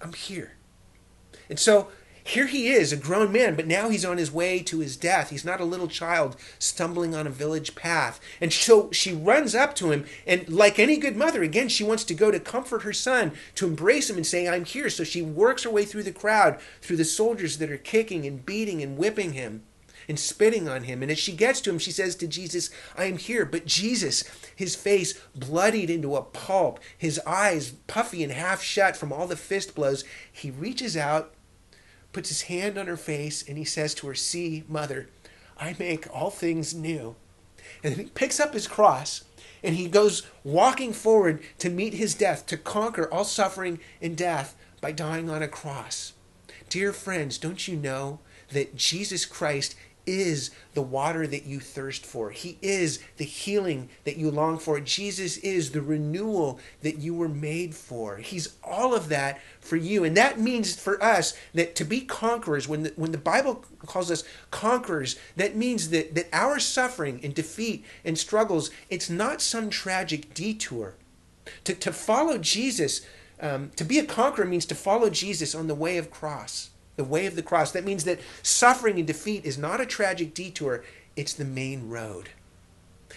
I'm 0.00 0.14
here. 0.14 0.52
And 1.50 1.58
so 1.58 1.88
here 2.24 2.46
he 2.46 2.68
is, 2.68 2.94
a 2.94 2.96
grown 2.96 3.30
man, 3.30 3.56
but 3.56 3.66
now 3.66 3.90
he's 3.90 4.04
on 4.04 4.16
his 4.16 4.32
way 4.32 4.60
to 4.60 4.80
his 4.80 4.96
death. 4.96 5.28
He's 5.28 5.44
not 5.44 5.60
a 5.60 5.66
little 5.66 5.86
child 5.86 6.36
stumbling 6.58 7.14
on 7.14 7.26
a 7.26 7.30
village 7.30 7.74
path. 7.74 8.18
And 8.40 8.54
so 8.54 8.90
she 8.90 9.12
runs 9.12 9.54
up 9.54 9.74
to 9.74 9.90
him, 9.90 10.06
and 10.26 10.48
like 10.48 10.78
any 10.78 10.96
good 10.96 11.14
mother, 11.14 11.42
again, 11.42 11.68
she 11.68 11.84
wants 11.84 12.04
to 12.04 12.14
go 12.14 12.30
to 12.30 12.40
comfort 12.40 12.82
her 12.82 12.94
son, 12.94 13.32
to 13.56 13.66
embrace 13.66 14.08
him 14.08 14.16
and 14.16 14.26
say, 14.26 14.48
I'm 14.48 14.64
here. 14.64 14.88
So 14.88 15.04
she 15.04 15.20
works 15.20 15.64
her 15.64 15.70
way 15.70 15.84
through 15.84 16.04
the 16.04 16.10
crowd, 16.10 16.58
through 16.80 16.96
the 16.96 17.04
soldiers 17.04 17.58
that 17.58 17.70
are 17.70 17.76
kicking 17.76 18.24
and 18.24 18.46
beating 18.46 18.82
and 18.82 18.96
whipping 18.96 19.34
him 19.34 19.62
and 20.08 20.18
spitting 20.18 20.68
on 20.68 20.84
him. 20.84 21.02
And 21.02 21.10
as 21.10 21.18
she 21.18 21.32
gets 21.32 21.60
to 21.62 21.70
him, 21.70 21.78
she 21.78 21.90
says 21.90 22.16
to 22.16 22.26
Jesus, 22.26 22.70
I 22.96 23.04
am 23.04 23.18
here. 23.18 23.44
But 23.44 23.66
Jesus, 23.66 24.24
his 24.54 24.76
face 24.76 25.20
bloodied 25.34 25.90
into 25.90 26.16
a 26.16 26.22
pulp, 26.22 26.80
his 26.96 27.20
eyes 27.26 27.72
puffy 27.86 28.22
and 28.22 28.32
half 28.32 28.62
shut 28.62 28.96
from 28.96 29.12
all 29.12 29.26
the 29.26 29.36
fist 29.36 29.74
blows, 29.74 30.04
he 30.30 30.50
reaches 30.50 30.96
out, 30.96 31.34
puts 32.12 32.28
his 32.28 32.42
hand 32.42 32.78
on 32.78 32.86
her 32.86 32.96
face, 32.96 33.46
and 33.46 33.58
he 33.58 33.64
says 33.64 33.94
to 33.94 34.06
her, 34.06 34.14
See, 34.14 34.64
mother, 34.68 35.08
I 35.58 35.74
make 35.78 36.06
all 36.14 36.30
things 36.30 36.74
new. 36.74 37.16
And 37.82 37.94
then 37.94 38.04
he 38.04 38.10
picks 38.10 38.40
up 38.40 38.54
his 38.54 38.68
cross 38.68 39.24
and 39.62 39.74
he 39.74 39.88
goes 39.88 40.22
walking 40.44 40.92
forward 40.92 41.42
to 41.58 41.70
meet 41.70 41.94
his 41.94 42.14
death, 42.14 42.46
to 42.46 42.56
conquer 42.56 43.12
all 43.12 43.24
suffering 43.24 43.80
and 44.00 44.16
death 44.16 44.54
by 44.80 44.92
dying 44.92 45.28
on 45.28 45.42
a 45.42 45.48
cross. 45.48 46.12
Dear 46.68 46.92
friends, 46.92 47.38
don't 47.38 47.66
you 47.66 47.76
know 47.76 48.20
that 48.50 48.76
Jesus 48.76 49.24
Christ 49.24 49.74
is 50.06 50.50
the 50.74 50.82
water 50.82 51.26
that 51.26 51.44
you 51.44 51.58
thirst 51.60 52.06
for. 52.06 52.30
He 52.30 52.58
is 52.62 53.00
the 53.16 53.24
healing 53.24 53.88
that 54.04 54.16
you 54.16 54.30
long 54.30 54.58
for. 54.58 54.80
Jesus 54.80 55.36
is 55.38 55.72
the 55.72 55.82
renewal 55.82 56.60
that 56.82 56.98
you 56.98 57.14
were 57.14 57.28
made 57.28 57.74
for. 57.74 58.18
He's 58.18 58.56
all 58.62 58.94
of 58.94 59.08
that 59.08 59.40
for 59.60 59.76
you. 59.76 60.04
And 60.04 60.16
that 60.16 60.38
means 60.38 60.80
for 60.80 61.02
us 61.02 61.36
that 61.54 61.74
to 61.76 61.84
be 61.84 62.00
conquerors, 62.02 62.68
when 62.68 62.84
the, 62.84 62.92
when 62.96 63.12
the 63.12 63.18
Bible 63.18 63.64
calls 63.84 64.10
us 64.10 64.24
conquerors, 64.50 65.16
that 65.36 65.56
means 65.56 65.90
that, 65.90 66.14
that 66.14 66.28
our 66.32 66.58
suffering 66.58 67.20
and 67.22 67.34
defeat 67.34 67.84
and 68.04 68.16
struggles, 68.16 68.70
it's 68.88 69.10
not 69.10 69.42
some 69.42 69.68
tragic 69.70 70.32
detour. 70.34 70.94
To, 71.64 71.74
to 71.74 71.92
follow 71.92 72.38
Jesus, 72.38 73.02
um, 73.40 73.70
to 73.76 73.84
be 73.84 73.98
a 73.98 74.04
conqueror 74.04 74.46
means 74.46 74.66
to 74.66 74.74
follow 74.74 75.10
Jesus 75.10 75.54
on 75.54 75.66
the 75.66 75.74
way 75.74 75.96
of 75.96 76.10
cross 76.10 76.70
the 76.96 77.04
way 77.04 77.26
of 77.26 77.36
the 77.36 77.42
cross. 77.42 77.72
That 77.72 77.84
means 77.84 78.04
that 78.04 78.20
suffering 78.42 78.98
and 78.98 79.06
defeat 79.06 79.44
is 79.44 79.58
not 79.58 79.80
a 79.80 79.86
tragic 79.86 80.34
detour, 80.34 80.84
it's 81.14 81.32
the 81.32 81.44
main 81.44 81.88
road. 81.88 82.30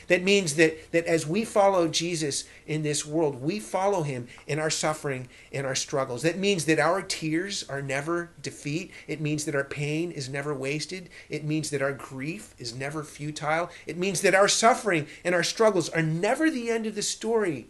That 0.08 0.24
means 0.24 0.56
that, 0.56 0.92
that 0.92 1.06
as 1.06 1.28
we 1.28 1.46
follow 1.46 1.88
Jesus 1.88 2.46
in 2.66 2.82
this 2.82 3.06
world, 3.06 3.42
we 3.42 3.60
follow 3.60 4.02
him 4.02 4.28
in 4.48 4.58
our 4.58 4.72
suffering 4.72 5.30
and 5.54 5.68
our 5.68 5.76
struggles. 5.76 6.24
That 6.24 6.38
means 6.38 6.66
that 6.66 6.80
our 6.80 7.02
tears 7.02 7.64
are 7.70 7.82
never 7.82 8.32
defeat. 8.42 8.92
It 9.08 9.22
means 9.22 9.46
that 9.46 9.56
our 9.56 9.64
pain 9.64 10.12
is 10.12 10.28
never 10.28 10.54
wasted. 10.54 11.10
It 11.30 11.44
means 11.44 11.70
that 11.70 11.84
our 11.84 11.94
grief 11.94 12.56
is 12.58 12.74
never 12.74 13.04
futile. 13.04 13.70
It 13.86 13.98
means 13.98 14.22
that 14.22 14.34
our 14.34 14.48
suffering 14.48 15.08
and 15.24 15.36
our 15.36 15.44
struggles 15.44 15.90
are 15.90 16.02
never 16.02 16.50
the 16.50 16.72
end 16.72 16.88
of 16.88 16.96
the 16.96 17.04
story. 17.04 17.68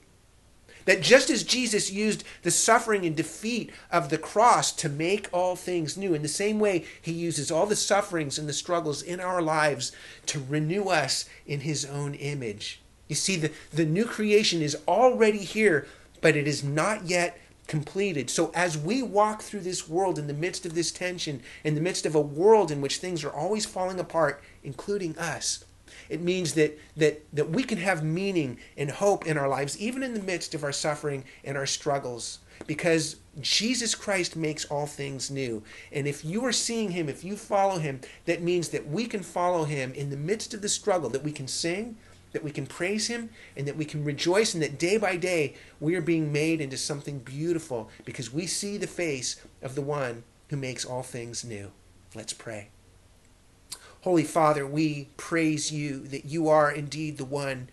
That 0.86 1.02
just 1.02 1.30
as 1.30 1.44
Jesus 1.44 1.92
used 1.92 2.24
the 2.44 2.52
suffering 2.52 3.06
and 3.06 3.16
defeat 3.16 3.72
of 3.92 4.10
the 4.10 4.18
cross 4.18 4.72
to 4.74 4.90
make 4.90 5.28
all 5.32 5.56
things 5.56 5.98
new, 5.98 6.14
in 6.14 6.22
the 6.22 6.28
same 6.28 6.60
way, 6.60 6.86
he 7.02 7.12
uses 7.12 7.52
all 7.52 7.66
the 7.66 7.76
sufferings 7.76 8.40
and 8.40 8.48
the 8.48 8.54
struggles 8.54 9.02
in 9.02 9.20
our 9.20 9.42
lives 9.42 9.92
to 10.28 10.44
renew 10.48 10.86
us 10.86 11.26
in 11.46 11.62
his 11.62 11.86
own 11.86 12.14
image. 12.16 12.82
You 13.08 13.16
see, 13.16 13.36
the, 13.36 13.52
the 13.72 13.86
new 13.86 14.06
creation 14.06 14.62
is 14.62 14.78
already 14.88 15.40
here, 15.40 15.88
but 16.22 16.36
it 16.36 16.48
is 16.48 16.64
not 16.64 17.06
yet 17.06 17.40
completed. 17.68 18.30
So 18.30 18.52
as 18.56 18.78
we 18.78 19.02
walk 19.04 19.42
through 19.42 19.62
this 19.62 19.88
world 19.88 20.18
in 20.18 20.28
the 20.28 20.34
midst 20.34 20.66
of 20.66 20.74
this 20.74 20.92
tension, 20.92 21.42
in 21.64 21.76
the 21.76 21.82
midst 21.82 22.06
of 22.06 22.16
a 22.16 22.22
world 22.22 22.72
in 22.72 22.82
which 22.82 22.98
things 22.98 23.24
are 23.24 23.32
always 23.32 23.66
falling 23.66 24.00
apart, 24.00 24.42
including 24.64 25.18
us, 25.18 25.64
it 26.10 26.22
means 26.22 26.54
that, 26.54 26.78
that, 26.98 27.22
that 27.34 27.50
we 27.50 27.64
can 27.64 27.78
have 27.78 28.04
meaning 28.04 28.58
and 28.78 28.90
hope 28.90 29.26
in 29.26 29.38
our 29.38 29.48
lives, 29.48 29.78
even 29.80 30.04
in 30.04 30.14
the 30.14 30.22
midst 30.22 30.54
of 30.56 30.64
our 30.64 30.72
suffering 30.72 31.24
and 31.44 31.58
our 31.58 31.66
struggles, 31.66 32.40
because 32.68 33.18
Jesus 33.40 33.96
Christ 33.96 34.36
makes 34.36 34.66
all 34.66 34.86
things 34.86 35.32
new. 35.32 35.64
And 35.92 36.08
if 36.08 36.26
you 36.26 36.46
are 36.46 36.52
seeing 36.52 36.92
him, 36.92 37.10
if 37.10 37.24
you 37.24 37.36
follow 37.36 37.80
him, 37.80 38.02
that 38.26 38.42
means 38.42 38.70
that 38.70 38.88
we 38.88 39.06
can 39.06 39.24
follow 39.24 39.64
him 39.64 39.94
in 39.94 40.10
the 40.10 40.18
midst 40.18 40.54
of 40.54 40.62
the 40.62 40.70
struggle, 40.70 41.10
that 41.10 41.24
we 41.24 41.32
can 41.32 41.48
sing, 41.48 41.98
that 42.32 42.44
we 42.44 42.52
can 42.52 42.68
praise 42.68 43.08
him, 43.08 43.30
and 43.58 43.68
that 43.68 43.78
we 43.78 43.86
can 43.86 44.04
rejoice, 44.04 44.54
and 44.54 44.62
that 44.62 44.78
day 44.78 44.98
by 44.98 45.16
day 45.16 45.56
we 45.80 45.96
are 45.96 46.02
being 46.02 46.32
made 46.32 46.62
into 46.62 46.78
something 46.78 47.20
beautiful 47.20 47.90
because 48.06 48.32
we 48.32 48.46
see 48.46 48.78
the 48.78 48.88
face 48.88 49.44
of 49.62 49.76
the 49.76 49.82
one 49.82 50.24
who 50.50 50.58
makes 50.58 50.86
all 50.86 51.04
things 51.04 51.44
new. 51.44 51.72
Let's 52.16 52.34
pray. 52.34 52.70
Holy 54.04 54.24
Father, 54.24 54.66
we 54.66 55.10
praise 55.18 55.74
you 55.74 56.00
that 56.08 56.24
you 56.24 56.48
are 56.48 56.72
indeed 56.72 57.18
the 57.18 57.26
one 57.26 57.68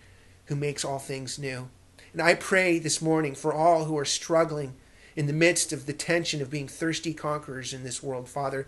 who 0.47 0.55
makes 0.57 0.83
all 0.83 0.99
things 0.99 1.39
new. 1.39 1.69
And 2.11 2.21
I 2.21 2.33
pray 2.33 2.79
this 2.79 3.01
morning 3.01 3.33
for 3.33 3.53
all 3.53 3.85
who 3.85 3.97
are 3.97 4.03
struggling 4.03 4.73
in 5.15 5.27
the 5.27 5.33
midst 5.33 5.71
of 5.71 5.85
the 5.85 5.93
tension 5.93 6.41
of 6.41 6.49
being 6.49 6.67
thirsty 6.67 7.13
conquerors 7.13 7.73
in 7.73 7.85
this 7.85 8.03
world, 8.03 8.27
Father. 8.27 8.67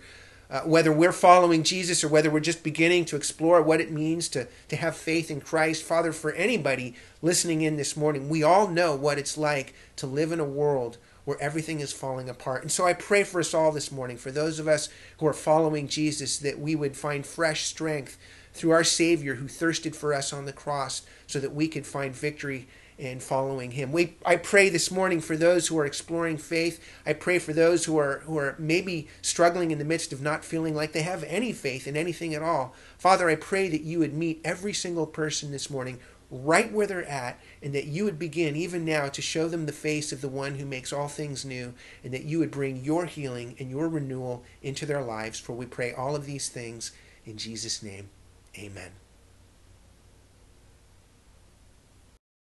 Uh, 0.49 0.61
whether 0.61 0.91
we're 0.91 1.11
following 1.11 1.61
Jesus 1.61 2.01
or 2.01 2.07
whether 2.07 2.29
we're 2.29 2.39
just 2.39 2.63
beginning 2.63 3.03
to 3.05 3.17
explore 3.17 3.61
what 3.61 3.81
it 3.81 3.91
means 3.91 4.29
to, 4.29 4.47
to 4.69 4.77
have 4.77 4.95
faith 4.95 5.29
in 5.29 5.41
Christ, 5.41 5.83
Father, 5.83 6.13
for 6.13 6.31
anybody 6.31 6.95
listening 7.21 7.61
in 7.61 7.75
this 7.75 7.97
morning, 7.97 8.29
we 8.29 8.41
all 8.41 8.69
know 8.69 8.95
what 8.95 9.19
it's 9.19 9.37
like 9.37 9.75
to 9.97 10.07
live 10.07 10.31
in 10.31 10.39
a 10.39 10.45
world 10.45 10.97
where 11.29 11.39
everything 11.39 11.79
is 11.79 11.93
falling 11.93 12.27
apart. 12.27 12.63
And 12.63 12.71
so 12.71 12.87
I 12.87 12.93
pray 12.93 13.23
for 13.23 13.39
us 13.39 13.53
all 13.53 13.71
this 13.71 13.91
morning, 13.91 14.17
for 14.17 14.31
those 14.31 14.57
of 14.57 14.67
us 14.67 14.89
who 15.19 15.27
are 15.27 15.33
following 15.33 15.87
Jesus, 15.87 16.39
that 16.39 16.57
we 16.57 16.73
would 16.73 16.97
find 16.97 17.23
fresh 17.23 17.65
strength 17.65 18.17
through 18.51 18.71
our 18.71 18.83
Savior 18.83 19.35
who 19.35 19.47
thirsted 19.47 19.95
for 19.95 20.11
us 20.11 20.33
on 20.33 20.45
the 20.45 20.51
cross 20.51 21.03
so 21.27 21.39
that 21.39 21.53
we 21.53 21.67
could 21.67 21.85
find 21.85 22.15
victory 22.15 22.67
in 22.97 23.19
following 23.19 23.69
him. 23.69 23.91
We 23.91 24.15
I 24.25 24.37
pray 24.37 24.69
this 24.69 24.89
morning 24.89 25.21
for 25.21 25.37
those 25.37 25.67
who 25.67 25.77
are 25.77 25.85
exploring 25.85 26.39
faith. 26.39 26.83
I 27.05 27.13
pray 27.13 27.37
for 27.37 27.53
those 27.53 27.85
who 27.85 27.99
are 27.99 28.23
who 28.25 28.39
are 28.39 28.55
maybe 28.57 29.07
struggling 29.21 29.69
in 29.69 29.77
the 29.77 29.85
midst 29.85 30.11
of 30.11 30.23
not 30.23 30.43
feeling 30.43 30.73
like 30.73 30.93
they 30.93 31.03
have 31.03 31.23
any 31.25 31.53
faith 31.53 31.87
in 31.87 31.95
anything 31.95 32.33
at 32.33 32.41
all. 32.41 32.73
Father, 32.97 33.29
I 33.29 33.35
pray 33.35 33.69
that 33.69 33.83
you 33.83 33.99
would 33.99 34.15
meet 34.15 34.41
every 34.43 34.73
single 34.73 35.05
person 35.05 35.51
this 35.51 35.69
morning 35.69 35.99
right 36.31 36.71
where 36.71 36.87
they're 36.87 37.05
at, 37.05 37.39
and 37.61 37.73
that 37.73 37.85
you 37.85 38.05
would 38.05 38.19
begin 38.19 38.55
even 38.55 38.85
now 38.85 39.07
to 39.07 39.21
show 39.21 39.47
them 39.47 39.65
the 39.65 39.71
face 39.71 40.11
of 40.11 40.21
the 40.21 40.27
one 40.27 40.55
who 40.55 40.65
makes 40.65 40.93
all 40.93 41.07
things 41.07 41.43
new, 41.43 41.73
and 42.03 42.13
that 42.13 42.25
you 42.25 42.39
would 42.39 42.51
bring 42.51 42.83
your 42.83 43.05
healing 43.05 43.55
and 43.59 43.69
your 43.69 43.89
renewal 43.89 44.43
into 44.61 44.85
their 44.85 45.01
lives. 45.01 45.39
For 45.39 45.53
we 45.53 45.65
pray 45.65 45.93
all 45.93 46.15
of 46.15 46.25
these 46.25 46.49
things 46.49 46.91
in 47.25 47.37
Jesus' 47.37 47.81
name. 47.81 48.09
Amen. 48.57 48.91